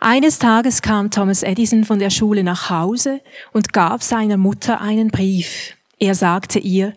Eines 0.00 0.38
Tages 0.38 0.82
kam 0.82 1.10
Thomas 1.10 1.42
Edison 1.42 1.84
von 1.84 1.98
der 1.98 2.10
Schule 2.10 2.44
nach 2.44 2.68
Hause 2.68 3.20
und 3.52 3.72
gab 3.72 4.02
seiner 4.02 4.36
Mutter 4.36 4.80
einen 4.80 5.08
Brief. 5.08 5.76
Er 5.98 6.14
sagte 6.14 6.58
ihr, 6.58 6.94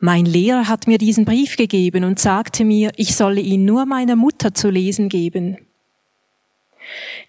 mein 0.00 0.24
Lehrer 0.24 0.66
hat 0.66 0.88
mir 0.88 0.98
diesen 0.98 1.24
Brief 1.24 1.56
gegeben 1.56 2.02
und 2.02 2.18
sagte 2.18 2.64
mir, 2.64 2.90
ich 2.96 3.14
solle 3.14 3.40
ihn 3.40 3.64
nur 3.64 3.86
meiner 3.86 4.16
Mutter 4.16 4.52
zu 4.52 4.68
lesen 4.68 5.08
geben. 5.08 5.58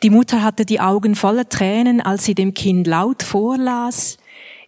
Die 0.02 0.10
Mutter 0.10 0.42
hatte 0.42 0.66
die 0.66 0.80
Augen 0.80 1.14
voller 1.14 1.48
Tränen, 1.48 2.02
als 2.02 2.26
sie 2.26 2.34
dem 2.34 2.56
Kind 2.56 2.88
laut 2.88 3.22
vorlas, 3.22 4.18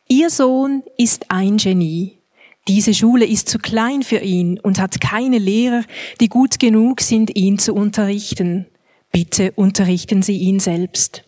Ihr 0.07 0.29
Sohn 0.29 0.83
ist 0.97 1.31
ein 1.31 1.57
Genie. 1.57 2.19
Diese 2.67 2.93
Schule 2.93 3.25
ist 3.25 3.49
zu 3.49 3.57
klein 3.57 4.03
für 4.03 4.19
ihn 4.19 4.59
und 4.59 4.79
hat 4.79 5.01
keine 5.01 5.39
Lehrer, 5.39 5.83
die 6.19 6.29
gut 6.29 6.59
genug 6.59 7.01
sind, 7.01 7.35
ihn 7.35 7.57
zu 7.57 7.73
unterrichten. 7.73 8.67
Bitte 9.11 9.51
unterrichten 9.55 10.21
Sie 10.21 10.37
ihn 10.37 10.59
selbst. 10.59 11.23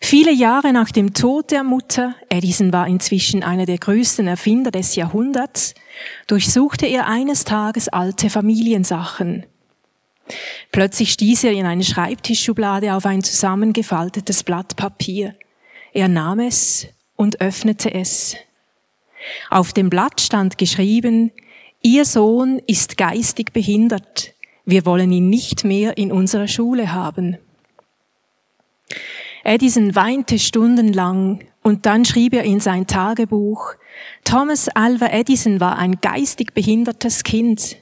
Viele 0.00 0.32
Jahre 0.32 0.72
nach 0.72 0.90
dem 0.90 1.14
Tod 1.14 1.50
der 1.50 1.64
Mutter, 1.64 2.14
Edison 2.28 2.72
war 2.72 2.86
inzwischen 2.86 3.42
einer 3.42 3.66
der 3.66 3.78
größten 3.78 4.26
Erfinder 4.26 4.70
des 4.70 4.94
Jahrhunderts, 4.94 5.74
durchsuchte 6.26 6.86
er 6.86 7.06
eines 7.06 7.44
Tages 7.44 7.88
alte 7.88 8.30
Familiensachen. 8.30 9.44
Plötzlich 10.72 11.12
stieß 11.12 11.44
er 11.44 11.52
in 11.52 11.66
eine 11.66 11.84
Schreibtischschublade 11.84 12.94
auf 12.94 13.06
ein 13.06 13.22
zusammengefaltetes 13.22 14.42
Blatt 14.42 14.76
Papier. 14.76 15.34
Er 15.96 16.08
nahm 16.08 16.40
es 16.40 16.88
und 17.16 17.40
öffnete 17.40 17.94
es. 17.94 18.36
Auf 19.48 19.72
dem 19.72 19.88
Blatt 19.88 20.20
stand 20.20 20.58
geschrieben, 20.58 21.32
Ihr 21.80 22.04
Sohn 22.04 22.60
ist 22.66 22.98
geistig 22.98 23.54
behindert. 23.54 24.34
Wir 24.66 24.84
wollen 24.84 25.10
ihn 25.10 25.30
nicht 25.30 25.64
mehr 25.64 25.96
in 25.96 26.12
unserer 26.12 26.48
Schule 26.48 26.92
haben. 26.92 27.38
Edison 29.42 29.94
weinte 29.94 30.38
stundenlang 30.38 31.46
und 31.62 31.86
dann 31.86 32.04
schrieb 32.04 32.34
er 32.34 32.44
in 32.44 32.60
sein 32.60 32.86
Tagebuch, 32.86 33.72
Thomas 34.22 34.68
Alva 34.68 35.06
Edison 35.06 35.60
war 35.60 35.78
ein 35.78 36.02
geistig 36.02 36.52
behindertes 36.52 37.24
Kind. 37.24 37.78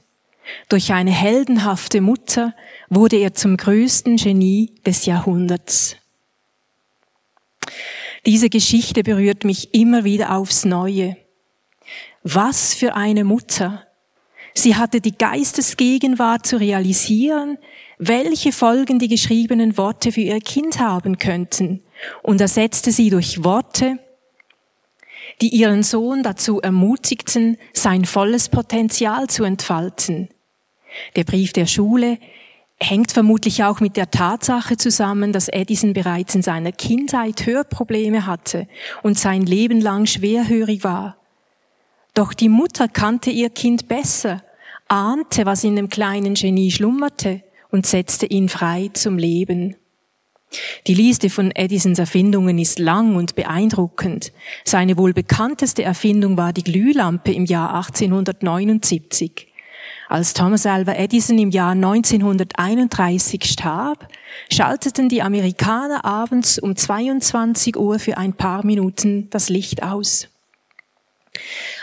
Durch 0.69 0.93
eine 0.93 1.11
heldenhafte 1.11 1.99
Mutter 1.99 2.55
wurde 2.89 3.17
er 3.17 3.33
zum 3.33 3.57
größten 3.57 4.15
Genie 4.15 4.71
des 4.85 5.05
Jahrhunderts. 5.05 5.97
Diese 8.25 8.49
Geschichte 8.49 9.03
berührt 9.03 9.43
mich 9.43 9.73
immer 9.73 10.03
wieder 10.03 10.35
aufs 10.35 10.65
Neue. 10.65 11.15
Was 12.23 12.73
für 12.73 12.95
eine 12.95 13.23
Mutter. 13.23 13.85
Sie 14.55 14.75
hatte 14.75 14.99
die 14.99 15.15
Geistesgegenwart 15.15 16.47
zu 16.47 16.57
realisieren, 16.57 17.59
welche 17.99 18.51
Folgen 18.51 18.97
die 18.97 19.09
geschriebenen 19.09 19.77
Worte 19.77 20.11
für 20.11 20.21
ihr 20.21 20.39
Kind 20.39 20.79
haben 20.79 21.17
könnten 21.17 21.83
und 22.23 22.41
ersetzte 22.41 22.91
sie 22.91 23.09
durch 23.09 23.43
Worte, 23.43 23.99
die 25.41 25.49
ihren 25.49 25.83
Sohn 25.83 26.23
dazu 26.23 26.61
ermutigten, 26.61 27.57
sein 27.73 28.05
volles 28.05 28.49
Potenzial 28.49 29.27
zu 29.27 29.43
entfalten. 29.43 30.29
Der 31.15 31.25
Brief 31.25 31.53
der 31.53 31.67
Schule 31.67 32.17
hängt 32.79 33.11
vermutlich 33.11 33.63
auch 33.63 33.79
mit 33.79 33.97
der 33.97 34.11
Tatsache 34.11 34.77
zusammen, 34.77 35.31
dass 35.31 35.47
Edison 35.47 35.93
bereits 35.93 36.35
in 36.35 36.41
seiner 36.41 36.71
Kindheit 36.71 37.45
Hörprobleme 37.45 38.25
hatte 38.25 38.67
und 39.01 39.17
sein 39.17 39.43
Leben 39.43 39.79
lang 39.81 40.05
schwerhörig 40.05 40.83
war. 40.83 41.17
Doch 42.13 42.33
die 42.33 42.49
Mutter 42.49 42.87
kannte 42.87 43.29
ihr 43.29 43.49
Kind 43.49 43.87
besser, 43.87 44.43
ahnte, 44.87 45.45
was 45.45 45.63
in 45.63 45.75
dem 45.75 45.89
kleinen 45.89 46.33
Genie 46.33 46.71
schlummerte 46.71 47.43
und 47.71 47.85
setzte 47.85 48.25
ihn 48.25 48.49
frei 48.49 48.89
zum 48.93 49.17
Leben. 49.17 49.75
Die 50.87 50.93
Liste 50.93 51.29
von 51.29 51.51
Edisons 51.51 51.99
Erfindungen 51.99 52.57
ist 52.59 52.79
lang 52.79 53.15
und 53.15 53.35
beeindruckend. 53.35 54.31
Seine 54.63 54.97
wohl 54.97 55.13
bekannteste 55.13 55.83
Erfindung 55.83 56.37
war 56.37 56.53
die 56.53 56.63
Glühlampe 56.63 57.33
im 57.33 57.45
Jahr 57.45 57.73
1879. 57.75 59.47
Als 60.07 60.33
Thomas 60.33 60.65
Alva 60.65 60.93
Edison 60.93 61.37
im 61.39 61.49
Jahr 61.49 61.71
1931 61.71 63.43
starb, 63.43 64.07
schalteten 64.51 65.09
die 65.09 65.21
Amerikaner 65.21 66.05
abends 66.05 66.59
um 66.59 66.75
22 66.75 67.77
Uhr 67.77 67.99
für 67.99 68.17
ein 68.17 68.33
paar 68.33 68.65
Minuten 68.65 69.29
das 69.31 69.49
Licht 69.49 69.83
aus. 69.83 70.29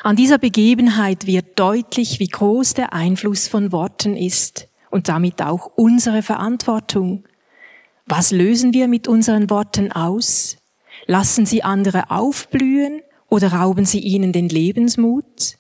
An 0.02 0.16
dieser 0.16 0.38
Begebenheit 0.38 1.26
wird 1.26 1.58
deutlich, 1.58 2.20
wie 2.20 2.28
groß 2.28 2.74
der 2.74 2.92
Einfluss 2.92 3.48
von 3.48 3.72
Worten 3.72 4.16
ist 4.16 4.68
und 4.90 5.08
damit 5.08 5.42
auch 5.42 5.70
unsere 5.76 6.22
Verantwortung. 6.22 7.24
Was 8.06 8.30
lösen 8.30 8.72
wir 8.72 8.88
mit 8.88 9.08
unseren 9.08 9.50
Worten 9.50 9.92
aus? 9.92 10.56
Lassen 11.06 11.46
sie 11.46 11.62
andere 11.62 12.10
aufblühen 12.10 13.00
oder 13.28 13.52
rauben 13.52 13.84
sie 13.84 14.00
ihnen 14.00 14.32
den 14.32 14.48
Lebensmut? 14.48 15.56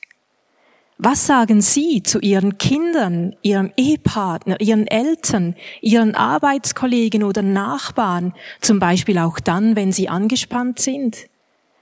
Was 1.04 1.26
sagen 1.26 1.62
Sie 1.62 2.04
zu 2.04 2.20
Ihren 2.20 2.58
Kindern, 2.58 3.34
Ihrem 3.42 3.72
Ehepartner, 3.76 4.60
Ihren 4.60 4.86
Eltern, 4.86 5.56
Ihren 5.80 6.14
Arbeitskollegen 6.14 7.24
oder 7.24 7.42
Nachbarn, 7.42 8.34
zum 8.60 8.78
Beispiel 8.78 9.18
auch 9.18 9.40
dann, 9.40 9.74
wenn 9.74 9.90
Sie 9.90 10.08
angespannt 10.08 10.78
sind? 10.78 11.26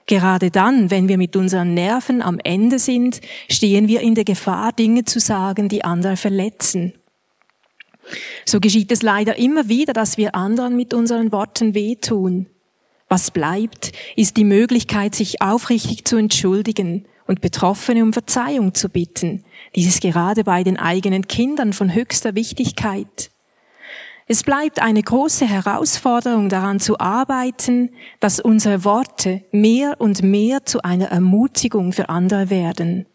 Gerade 0.07 0.51
dann, 0.51 0.91
wenn 0.91 1.09
wir 1.09 1.19
mit 1.19 1.37
unseren 1.37 1.75
Nerven 1.75 2.23
am 2.23 2.39
Ende 2.43 2.79
sind, 2.79 3.21
stehen 3.51 3.89
wir 3.89 4.01
in 4.01 4.15
der 4.15 4.25
Gefahr, 4.25 4.73
Dinge 4.73 5.05
zu 5.05 5.21
sagen, 5.21 5.69
die 5.69 5.85
andere 5.85 6.17
verletzen. 6.17 6.95
So 8.47 8.59
geschieht 8.59 8.91
es 8.91 9.03
leider 9.03 9.37
immer 9.37 9.69
wieder, 9.69 9.93
dass 9.93 10.17
wir 10.17 10.35
anderen 10.35 10.77
mit 10.77 10.95
unseren 10.95 11.31
Worten 11.31 11.75
wehtun. 11.75 12.47
Was 13.07 13.31
bleibt, 13.31 13.93
ist 14.17 14.39
die 14.39 14.45
Möglichkeit, 14.45 15.15
sich 15.15 15.43
aufrichtig 15.43 16.07
zu 16.07 16.17
entschuldigen 16.17 17.05
und 17.31 17.41
Betroffene 17.41 18.03
um 18.03 18.13
Verzeihung 18.13 18.75
zu 18.75 18.89
bitten. 18.89 19.45
Dies 19.77 19.87
ist 19.87 20.01
gerade 20.01 20.43
bei 20.43 20.65
den 20.65 20.77
eigenen 20.77 21.29
Kindern 21.29 21.73
von 21.73 21.95
höchster 21.95 22.35
Wichtigkeit. 22.35 23.31
Es 24.27 24.43
bleibt 24.43 24.83
eine 24.83 25.01
große 25.01 25.47
Herausforderung 25.47 26.49
daran 26.49 26.81
zu 26.81 26.99
arbeiten, 26.99 27.91
dass 28.19 28.41
unsere 28.41 28.85
Worte 28.85 29.45
mehr 29.53 30.01
und 30.01 30.25
mehr 30.25 30.65
zu 30.65 30.83
einer 30.83 31.07
Ermutigung 31.07 31.93
für 31.93 32.09
andere 32.09 32.51
werden. 32.51 33.07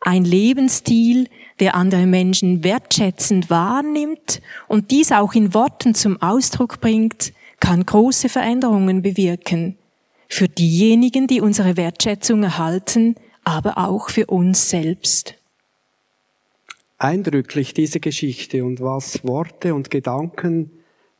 Ein 0.00 0.26
Lebensstil, 0.26 1.30
der 1.60 1.76
andere 1.76 2.04
Menschen 2.06 2.62
wertschätzend 2.62 3.48
wahrnimmt 3.48 4.42
und 4.68 4.90
dies 4.90 5.12
auch 5.12 5.32
in 5.32 5.54
Worten 5.54 5.94
zum 5.94 6.20
Ausdruck 6.20 6.82
bringt, 6.82 7.32
kann 7.58 7.86
große 7.86 8.28
Veränderungen 8.28 9.00
bewirken, 9.00 9.77
für 10.28 10.48
diejenigen, 10.48 11.26
die 11.26 11.40
unsere 11.40 11.76
Wertschätzung 11.76 12.42
erhalten, 12.42 13.16
aber 13.44 13.78
auch 13.78 14.10
für 14.10 14.26
uns 14.26 14.68
selbst. 14.70 15.34
Eindrücklich 16.98 17.74
diese 17.74 18.00
Geschichte 18.00 18.64
und 18.64 18.80
was 18.80 19.24
Worte 19.24 19.74
und 19.74 19.90
Gedanken 19.90 20.70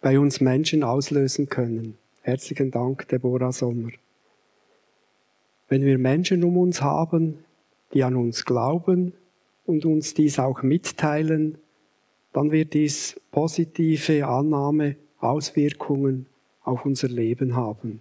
bei 0.00 0.18
uns 0.18 0.40
Menschen 0.40 0.84
auslösen 0.84 1.48
können. 1.48 1.96
Herzlichen 2.22 2.70
Dank, 2.70 3.08
Deborah 3.08 3.52
Sommer. 3.52 3.90
Wenn 5.68 5.84
wir 5.84 5.98
Menschen 5.98 6.44
um 6.44 6.56
uns 6.56 6.82
haben, 6.82 7.38
die 7.94 8.04
an 8.04 8.16
uns 8.16 8.44
glauben 8.44 9.14
und 9.66 9.84
uns 9.84 10.14
dies 10.14 10.38
auch 10.38 10.62
mitteilen, 10.62 11.58
dann 12.32 12.50
wird 12.50 12.74
dies 12.74 13.20
positive 13.30 14.26
Annahme, 14.26 14.96
Auswirkungen 15.20 16.26
auf 16.62 16.84
unser 16.84 17.08
Leben 17.08 17.56
haben. 17.56 18.00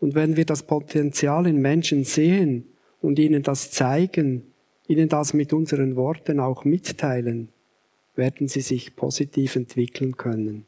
Und 0.00 0.14
wenn 0.14 0.36
wir 0.36 0.44
das 0.44 0.62
Potenzial 0.62 1.46
in 1.46 1.60
Menschen 1.60 2.04
sehen 2.04 2.68
und 3.00 3.18
ihnen 3.18 3.42
das 3.42 3.70
zeigen, 3.70 4.52
ihnen 4.86 5.08
das 5.08 5.34
mit 5.34 5.52
unseren 5.52 5.96
Worten 5.96 6.40
auch 6.40 6.64
mitteilen, 6.64 7.48
werden 8.14 8.48
sie 8.48 8.60
sich 8.60 8.96
positiv 8.96 9.56
entwickeln 9.56 10.16
können. 10.16 10.66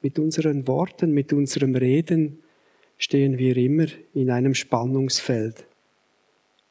Mit 0.00 0.18
unseren 0.18 0.66
Worten, 0.66 1.12
mit 1.12 1.32
unserem 1.32 1.74
Reden 1.76 2.40
stehen 2.98 3.38
wir 3.38 3.56
immer 3.56 3.86
in 4.14 4.30
einem 4.30 4.54
Spannungsfeld. 4.54 5.64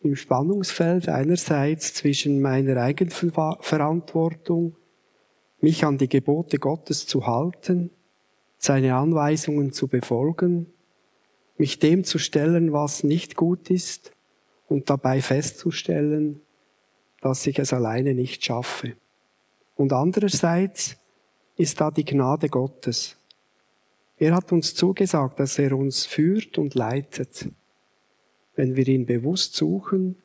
Im 0.01 0.15
Spannungsfeld 0.15 1.07
einerseits 1.09 1.93
zwischen 1.93 2.41
meiner 2.41 2.77
Eigenverantwortung, 2.77 4.75
mich 5.61 5.85
an 5.85 5.97
die 5.97 6.09
Gebote 6.09 6.57
Gottes 6.57 7.05
zu 7.05 7.27
halten, 7.27 7.91
seine 8.61 8.95
Anweisungen 8.95 9.71
zu 9.71 9.87
befolgen, 9.87 10.67
mich 11.57 11.79
dem 11.79 12.03
zu 12.03 12.19
stellen, 12.19 12.71
was 12.73 13.03
nicht 13.03 13.35
gut 13.35 13.71
ist 13.71 14.11
und 14.67 14.89
dabei 14.89 15.21
festzustellen, 15.21 16.41
dass 17.21 17.45
ich 17.47 17.57
es 17.57 17.73
alleine 17.73 18.13
nicht 18.13 18.45
schaffe. 18.45 18.95
Und 19.75 19.93
andererseits 19.93 20.97
ist 21.57 21.81
da 21.81 21.89
die 21.89 22.05
Gnade 22.05 22.49
Gottes. 22.49 23.17
Er 24.17 24.35
hat 24.35 24.51
uns 24.51 24.75
zugesagt, 24.75 25.39
dass 25.39 25.57
er 25.57 25.75
uns 25.75 26.05
führt 26.05 26.59
und 26.59 26.75
leitet, 26.75 27.49
wenn 28.55 28.75
wir 28.75 28.87
ihn 28.87 29.07
bewusst 29.07 29.55
suchen 29.55 30.17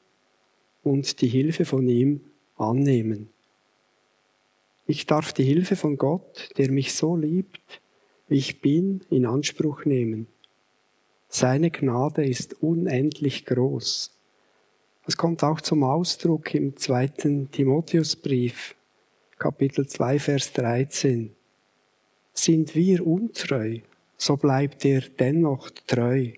und 0.82 1.22
die 1.22 1.28
Hilfe 1.28 1.64
von 1.64 1.88
ihm 1.88 2.20
annehmen. 2.56 3.30
Ich 4.86 5.06
darf 5.06 5.32
die 5.32 5.44
Hilfe 5.44 5.74
von 5.74 5.96
Gott, 5.96 6.50
der 6.58 6.70
mich 6.70 6.92
so 6.92 7.16
liebt, 7.16 7.80
ich 8.28 8.60
bin, 8.60 9.02
in 9.10 9.26
Anspruch 9.26 9.84
nehmen. 9.84 10.26
Seine 11.28 11.70
Gnade 11.70 12.24
ist 12.24 12.62
unendlich 12.62 13.44
groß. 13.46 14.12
Das 15.04 15.16
kommt 15.16 15.44
auch 15.44 15.60
zum 15.60 15.84
Ausdruck 15.84 16.54
im 16.54 16.76
zweiten 16.76 17.50
Timotheusbrief, 17.50 18.74
Kapitel 19.38 19.86
2, 19.86 20.18
Vers 20.18 20.52
13. 20.54 21.34
Sind 22.32 22.74
wir 22.74 23.06
untreu, 23.06 23.78
so 24.16 24.36
bleibt 24.36 24.84
er 24.84 25.02
dennoch 25.02 25.70
treu, 25.86 26.32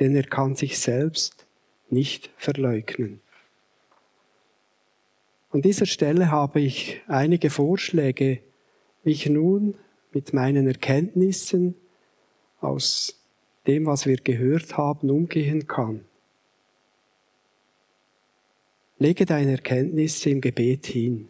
denn 0.00 0.16
er 0.16 0.24
kann 0.24 0.54
sich 0.54 0.78
selbst 0.78 1.46
nicht 1.90 2.30
verleugnen. 2.36 3.20
An 5.50 5.62
dieser 5.62 5.86
Stelle 5.86 6.30
habe 6.30 6.60
ich 6.60 7.00
einige 7.06 7.50
Vorschläge, 7.50 8.40
wie 9.04 9.12
ich 9.12 9.28
nun 9.28 9.74
mit 10.16 10.32
meinen 10.32 10.66
Erkenntnissen 10.66 11.74
aus 12.62 13.20
dem, 13.66 13.84
was 13.84 14.06
wir 14.06 14.16
gehört 14.16 14.78
haben, 14.78 15.10
umgehen 15.10 15.66
kann. 15.66 16.06
Lege 18.98 19.26
deine 19.26 19.50
Erkenntnisse 19.50 20.30
im 20.30 20.40
Gebet 20.40 20.86
hin. 20.86 21.28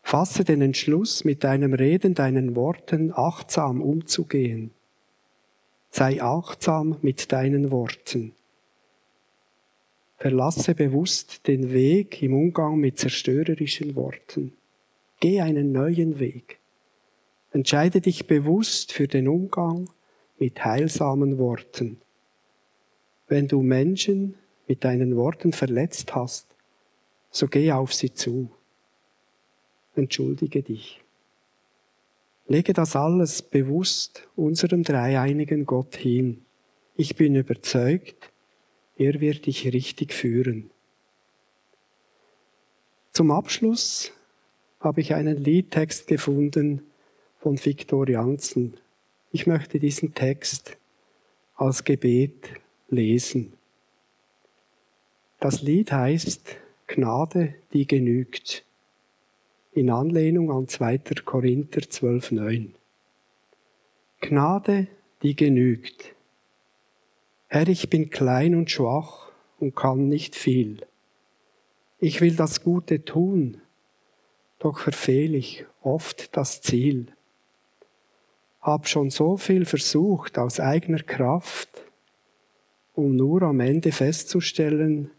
Fasse 0.00 0.42
den 0.42 0.62
Entschluss, 0.62 1.22
mit 1.26 1.44
deinem 1.44 1.74
Reden, 1.74 2.14
deinen 2.14 2.56
Worten 2.56 3.12
achtsam 3.14 3.82
umzugehen. 3.82 4.70
Sei 5.90 6.22
achtsam 6.22 6.96
mit 7.02 7.30
deinen 7.30 7.70
Worten. 7.70 8.32
Verlasse 10.16 10.74
bewusst 10.74 11.46
den 11.46 11.72
Weg 11.72 12.22
im 12.22 12.32
Umgang 12.32 12.78
mit 12.78 12.98
zerstörerischen 12.98 13.94
Worten. 13.96 14.54
Geh 15.20 15.42
einen 15.42 15.72
neuen 15.72 16.18
Weg. 16.18 16.58
Entscheide 17.52 18.00
dich 18.00 18.26
bewusst 18.26 18.92
für 18.92 19.08
den 19.08 19.28
Umgang 19.28 19.88
mit 20.38 20.64
heilsamen 20.64 21.38
Worten. 21.38 22.00
Wenn 23.26 23.48
du 23.48 23.62
Menschen 23.62 24.34
mit 24.66 24.84
deinen 24.84 25.16
Worten 25.16 25.52
verletzt 25.52 26.14
hast, 26.14 26.46
so 27.30 27.46
geh 27.46 27.72
auf 27.72 27.92
sie 27.94 28.12
zu 28.12 28.50
entschuldige 29.98 30.62
dich. 30.62 31.02
Lege 32.46 32.72
das 32.72 32.96
alles 32.96 33.42
bewusst 33.42 34.26
unserem 34.36 34.82
dreieinigen 34.82 35.66
Gott 35.66 35.96
hin. 35.96 36.46
Ich 36.96 37.16
bin 37.16 37.34
überzeugt, 37.34 38.32
er 38.96 39.20
wird 39.20 39.46
dich 39.46 39.70
richtig 39.72 40.14
führen. 40.14 40.70
Zum 43.12 43.30
Abschluss 43.30 44.12
habe 44.80 45.00
ich 45.00 45.14
einen 45.14 45.36
Liedtext 45.36 46.06
gefunden 46.06 46.82
von 47.38 47.64
Viktor 47.64 48.08
Janssen. 48.08 48.76
Ich 49.30 49.46
möchte 49.46 49.78
diesen 49.78 50.14
Text 50.14 50.76
als 51.54 51.84
Gebet 51.84 52.50
lesen. 52.88 53.52
Das 55.40 55.62
Lied 55.62 55.92
heißt 55.92 56.56
Gnade, 56.88 57.54
die 57.72 57.86
genügt 57.86 58.64
in 59.72 59.90
Anlehnung 59.90 60.50
an 60.50 60.66
2. 60.66 60.98
Korinther 61.24 61.82
12.9. 61.82 62.70
Gnade, 64.20 64.88
die 65.22 65.36
genügt. 65.36 66.14
Herr, 67.46 67.68
ich 67.68 67.88
bin 67.88 68.10
klein 68.10 68.56
und 68.56 68.70
schwach 68.70 69.30
und 69.60 69.76
kann 69.76 70.08
nicht 70.08 70.34
viel. 70.34 70.84
Ich 72.00 72.20
will 72.20 72.34
das 72.34 72.62
Gute 72.62 73.04
tun, 73.04 73.60
doch 74.58 74.80
verfehle 74.80 75.36
ich 75.36 75.64
oft 75.82 76.36
das 76.36 76.62
Ziel. 76.62 77.12
Hab 78.68 78.86
schon 78.86 79.08
so 79.08 79.38
viel 79.38 79.64
versucht 79.64 80.36
aus 80.36 80.60
eigener 80.60 81.02
Kraft, 81.02 81.70
um 82.92 83.16
nur 83.16 83.40
am 83.40 83.60
Ende 83.60 83.92
festzustellen, 83.92 85.10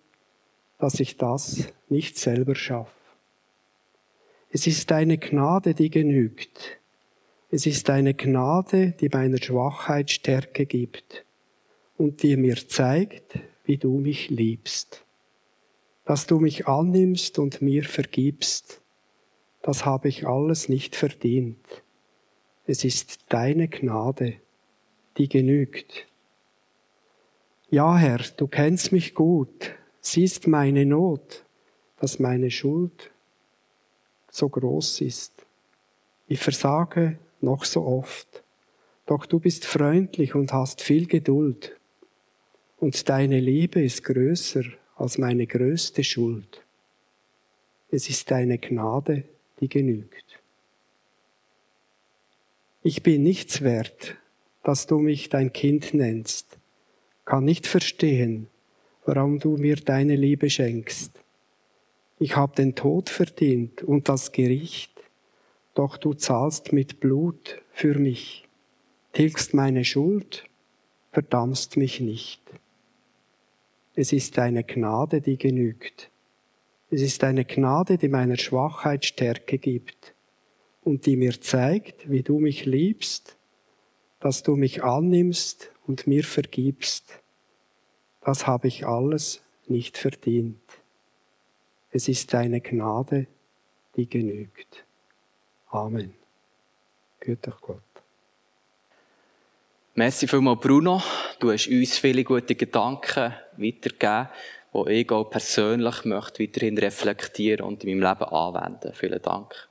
dass 0.77 0.99
ich 0.99 1.17
das 1.17 1.63
nicht 1.87 2.19
selber 2.19 2.53
schaffe. 2.53 2.93
Es 4.51 4.67
ist 4.67 4.91
deine 4.91 5.17
Gnade, 5.17 5.73
die 5.73 5.89
genügt. 5.89 6.77
Es 7.49 7.65
ist 7.65 7.89
deine 7.89 8.13
Gnade, 8.13 8.91
die 8.91 9.09
meiner 9.09 9.41
Schwachheit 9.41 10.11
Stärke 10.11 10.67
gibt 10.67 11.25
und 11.97 12.21
die 12.21 12.37
mir 12.37 12.67
zeigt, 12.67 13.39
wie 13.63 13.77
du 13.77 13.97
mich 13.97 14.29
liebst. 14.29 15.03
Dass 16.05 16.27
du 16.27 16.39
mich 16.39 16.67
annimmst 16.67 17.39
und 17.39 17.63
mir 17.63 17.83
vergibst, 17.83 18.81
das 19.63 19.85
habe 19.85 20.07
ich 20.07 20.27
alles 20.27 20.69
nicht 20.69 20.95
verdient. 20.95 21.65
Es 22.71 22.83
ist 22.83 23.21
deine 23.29 23.67
Gnade, 23.67 24.35
die 25.17 25.27
genügt. 25.27 26.05
Ja, 27.71 27.97
Herr, 27.97 28.19
du 28.37 28.45
kennst 28.45 28.91
mich 28.91 29.15
gut, 29.15 29.71
siehst 30.01 30.45
meine 30.45 30.85
Not, 30.85 31.43
dass 31.99 32.19
meine 32.19 32.51
Schuld 32.51 33.09
so 34.29 34.49
groß 34.49 35.01
ist. 35.01 35.33
Ich 36.27 36.39
versage 36.39 37.17
noch 37.41 37.65
so 37.65 37.87
oft, 37.87 38.43
doch 39.07 39.25
du 39.25 39.39
bist 39.39 39.65
freundlich 39.65 40.35
und 40.35 40.53
hast 40.53 40.83
viel 40.83 41.07
Geduld, 41.07 41.75
und 42.77 43.09
deine 43.09 43.39
Liebe 43.39 43.81
ist 43.81 44.03
größer 44.03 44.65
als 44.95 45.17
meine 45.17 45.47
größte 45.47 46.03
Schuld. 46.03 46.63
Es 47.89 48.11
ist 48.11 48.29
deine 48.29 48.59
Gnade, 48.59 49.23
die 49.59 49.69
genügt. 49.69 50.28
Ich 52.81 53.03
bin 53.03 53.23
nichts 53.23 53.61
wert, 53.61 54.15
dass 54.63 54.87
du 54.87 54.99
mich 54.99 55.27
dein 55.27 55.51
Kind 55.51 55.93
nennst, 55.93 56.57
kann 57.25 57.43
nicht 57.43 57.67
verstehen, 57.67 58.47
warum 59.05 59.39
du 59.39 59.57
mir 59.57 59.75
deine 59.75 60.15
Liebe 60.15 60.49
schenkst. 60.49 61.11
Ich 62.19 62.37
habe 62.37 62.55
den 62.55 62.75
Tod 62.75 63.09
verdient 63.09 63.83
und 63.83 64.07
das 64.07 64.31
Gericht, 64.31 64.93
doch 65.75 65.97
du 65.97 66.13
zahlst 66.13 66.71
mit 66.71 67.01
Blut 67.01 67.61
für 67.73 67.99
mich, 67.99 68.47
tilgst 69.11 69.53
meine 69.53 69.83
Schuld, 69.83 70.45
verdammst 71.11 71.75
mich 71.75 71.99
nicht. 71.99 72.41
Es 73.93 74.13
ist 74.13 74.37
deine 74.37 74.63
Gnade, 74.63 75.19
die 75.19 75.37
genügt. 75.37 76.09
Es 76.89 77.01
ist 77.01 77.23
deine 77.23 77.43
Gnade, 77.43 77.97
die 77.97 78.07
meiner 78.07 78.37
Schwachheit 78.37 79.03
Stärke 79.03 79.57
gibt 79.57 80.13
und 80.83 81.05
die 81.05 81.15
mir 81.15 81.39
zeigt, 81.41 82.09
wie 82.09 82.23
du 82.23 82.39
mich 82.39 82.65
liebst, 82.65 83.35
dass 84.19 84.43
du 84.43 84.55
mich 84.55 84.83
annimmst 84.83 85.71
und 85.87 86.07
mir 86.07 86.23
vergibst. 86.23 87.19
Das 88.21 88.47
habe 88.47 88.67
ich 88.67 88.85
alles 88.85 89.41
nicht 89.67 89.97
verdient. 89.97 90.59
Es 91.91 92.07
ist 92.07 92.33
deine 92.33 92.61
Gnade, 92.61 93.27
die 93.95 94.07
genügt. 94.07 94.85
Amen. 95.69 96.13
Euch 97.27 97.37
Gott. 97.61 97.81
Merci 99.95 100.27
vielmals, 100.27 100.61
Bruno. 100.61 101.01
Du 101.39 101.51
hast 101.51 101.67
uns 101.67 101.97
viele 101.97 102.23
gute 102.23 102.55
Gedanken 102.55 103.33
weitergegeben, 103.57 104.29
die 104.73 104.91
ich 104.91 105.11
auch 105.11 105.29
persönlich 105.29 106.05
möchte 106.05 106.43
weiterhin 106.43 106.77
reflektieren 106.77 107.65
und 107.65 107.83
in 107.83 107.99
meinem 107.99 108.09
Leben 108.09 108.31
anwenden. 108.31 108.93
Vielen 108.93 109.21
Dank. 109.21 109.68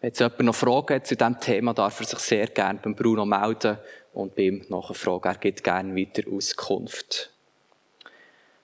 Wenn 0.00 0.08
jetzt 0.08 0.20
jemand 0.20 0.40
noch 0.40 0.54
Fragen 0.54 0.94
hat 0.94 1.06
zu 1.06 1.16
diesem 1.16 1.40
Thema, 1.40 1.74
darf 1.74 1.98
er 1.98 2.06
sich 2.06 2.18
sehr 2.20 2.46
gerne 2.46 2.78
beim 2.80 2.94
Bruno 2.94 3.26
melden 3.26 3.78
und 4.12 4.36
bei 4.36 4.42
ihm 4.42 4.64
nachfragen. 4.68 5.28
Er 5.28 5.38
gibt 5.38 5.64
gerne 5.64 5.96
weiter 5.96 6.22
Auskunft. 6.30 7.32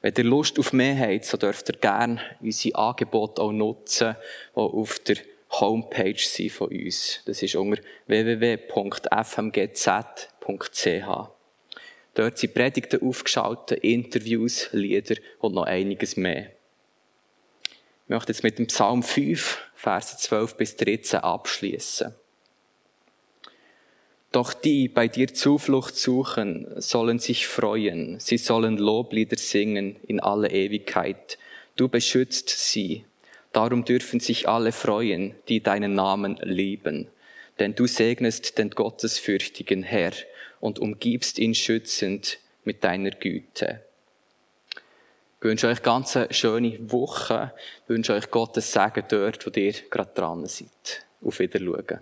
Wenn 0.00 0.14
ihr 0.16 0.24
Lust 0.24 0.58
auf 0.58 0.72
mehr 0.72 0.96
habt, 0.96 1.24
so 1.24 1.36
dürft 1.36 1.68
ihr 1.70 1.78
gerne 1.78 2.20
unsere 2.40 2.78
Angebote 2.78 3.42
auch 3.42 3.52
nutzen, 3.52 4.16
die 4.54 4.60
auf 4.60 4.98
der 5.00 5.16
Homepage 5.50 6.18
sind 6.18 6.52
von 6.52 6.68
uns. 6.68 7.20
Das 7.24 7.42
ist 7.42 7.56
unter 7.56 7.82
www.fmgz.ch. 8.06 8.68
Dort 12.14 12.38
sind 12.38 12.54
Predigten 12.54 13.08
aufgeschaltet, 13.08 13.82
Interviews, 13.82 14.68
Lieder 14.72 15.16
und 15.40 15.54
noch 15.54 15.64
einiges 15.64 16.16
mehr. 16.16 16.50
Ich 18.04 18.08
möchte 18.08 18.32
jetzt 18.32 18.42
mit 18.42 18.58
dem 18.58 18.66
Psalm 18.66 19.02
5, 19.02 19.58
Verse 19.84 20.16
12 20.16 20.56
bis 20.56 20.76
13 20.76 21.20
abschließen. 21.20 22.14
Doch 24.32 24.54
die 24.54 24.88
bei 24.88 25.08
dir 25.08 25.34
Zuflucht 25.34 25.94
suchen, 25.94 26.66
sollen 26.80 27.18
sich 27.18 27.46
freuen, 27.46 28.18
sie 28.18 28.38
sollen 28.38 28.78
Loblieder 28.78 29.36
singen 29.36 29.96
in 30.06 30.20
aller 30.20 30.50
Ewigkeit. 30.50 31.36
Du 31.76 31.88
beschützt 31.88 32.48
sie. 32.48 33.04
Darum 33.52 33.84
dürfen 33.84 34.20
sich 34.20 34.48
alle 34.48 34.72
freuen, 34.72 35.34
die 35.48 35.62
deinen 35.62 35.92
Namen 35.92 36.38
lieben. 36.42 37.08
Denn 37.58 37.74
du 37.74 37.86
segnest 37.86 38.56
den 38.56 38.70
gottesfürchtigen 38.70 39.82
Herr 39.82 40.12
und 40.60 40.78
umgibst 40.78 41.38
ihn 41.38 41.54
schützend 41.54 42.38
mit 42.64 42.84
deiner 42.84 43.10
Güte. 43.10 43.82
Ich 45.44 45.50
wünsche 45.50 45.68
euch 45.68 45.82
ganz 45.82 46.16
eine 46.16 46.32
schöne 46.32 46.90
Woche. 46.90 47.52
Ich 47.82 47.90
wünsche 47.90 48.14
euch 48.14 48.30
Gottes 48.30 48.72
Segen 48.72 49.04
dort, 49.06 49.44
wo 49.44 49.50
ihr 49.60 49.74
gerade 49.90 50.10
dran 50.14 50.46
seid. 50.46 51.04
Auf 51.22 51.38
Wiedersehen. 51.38 52.00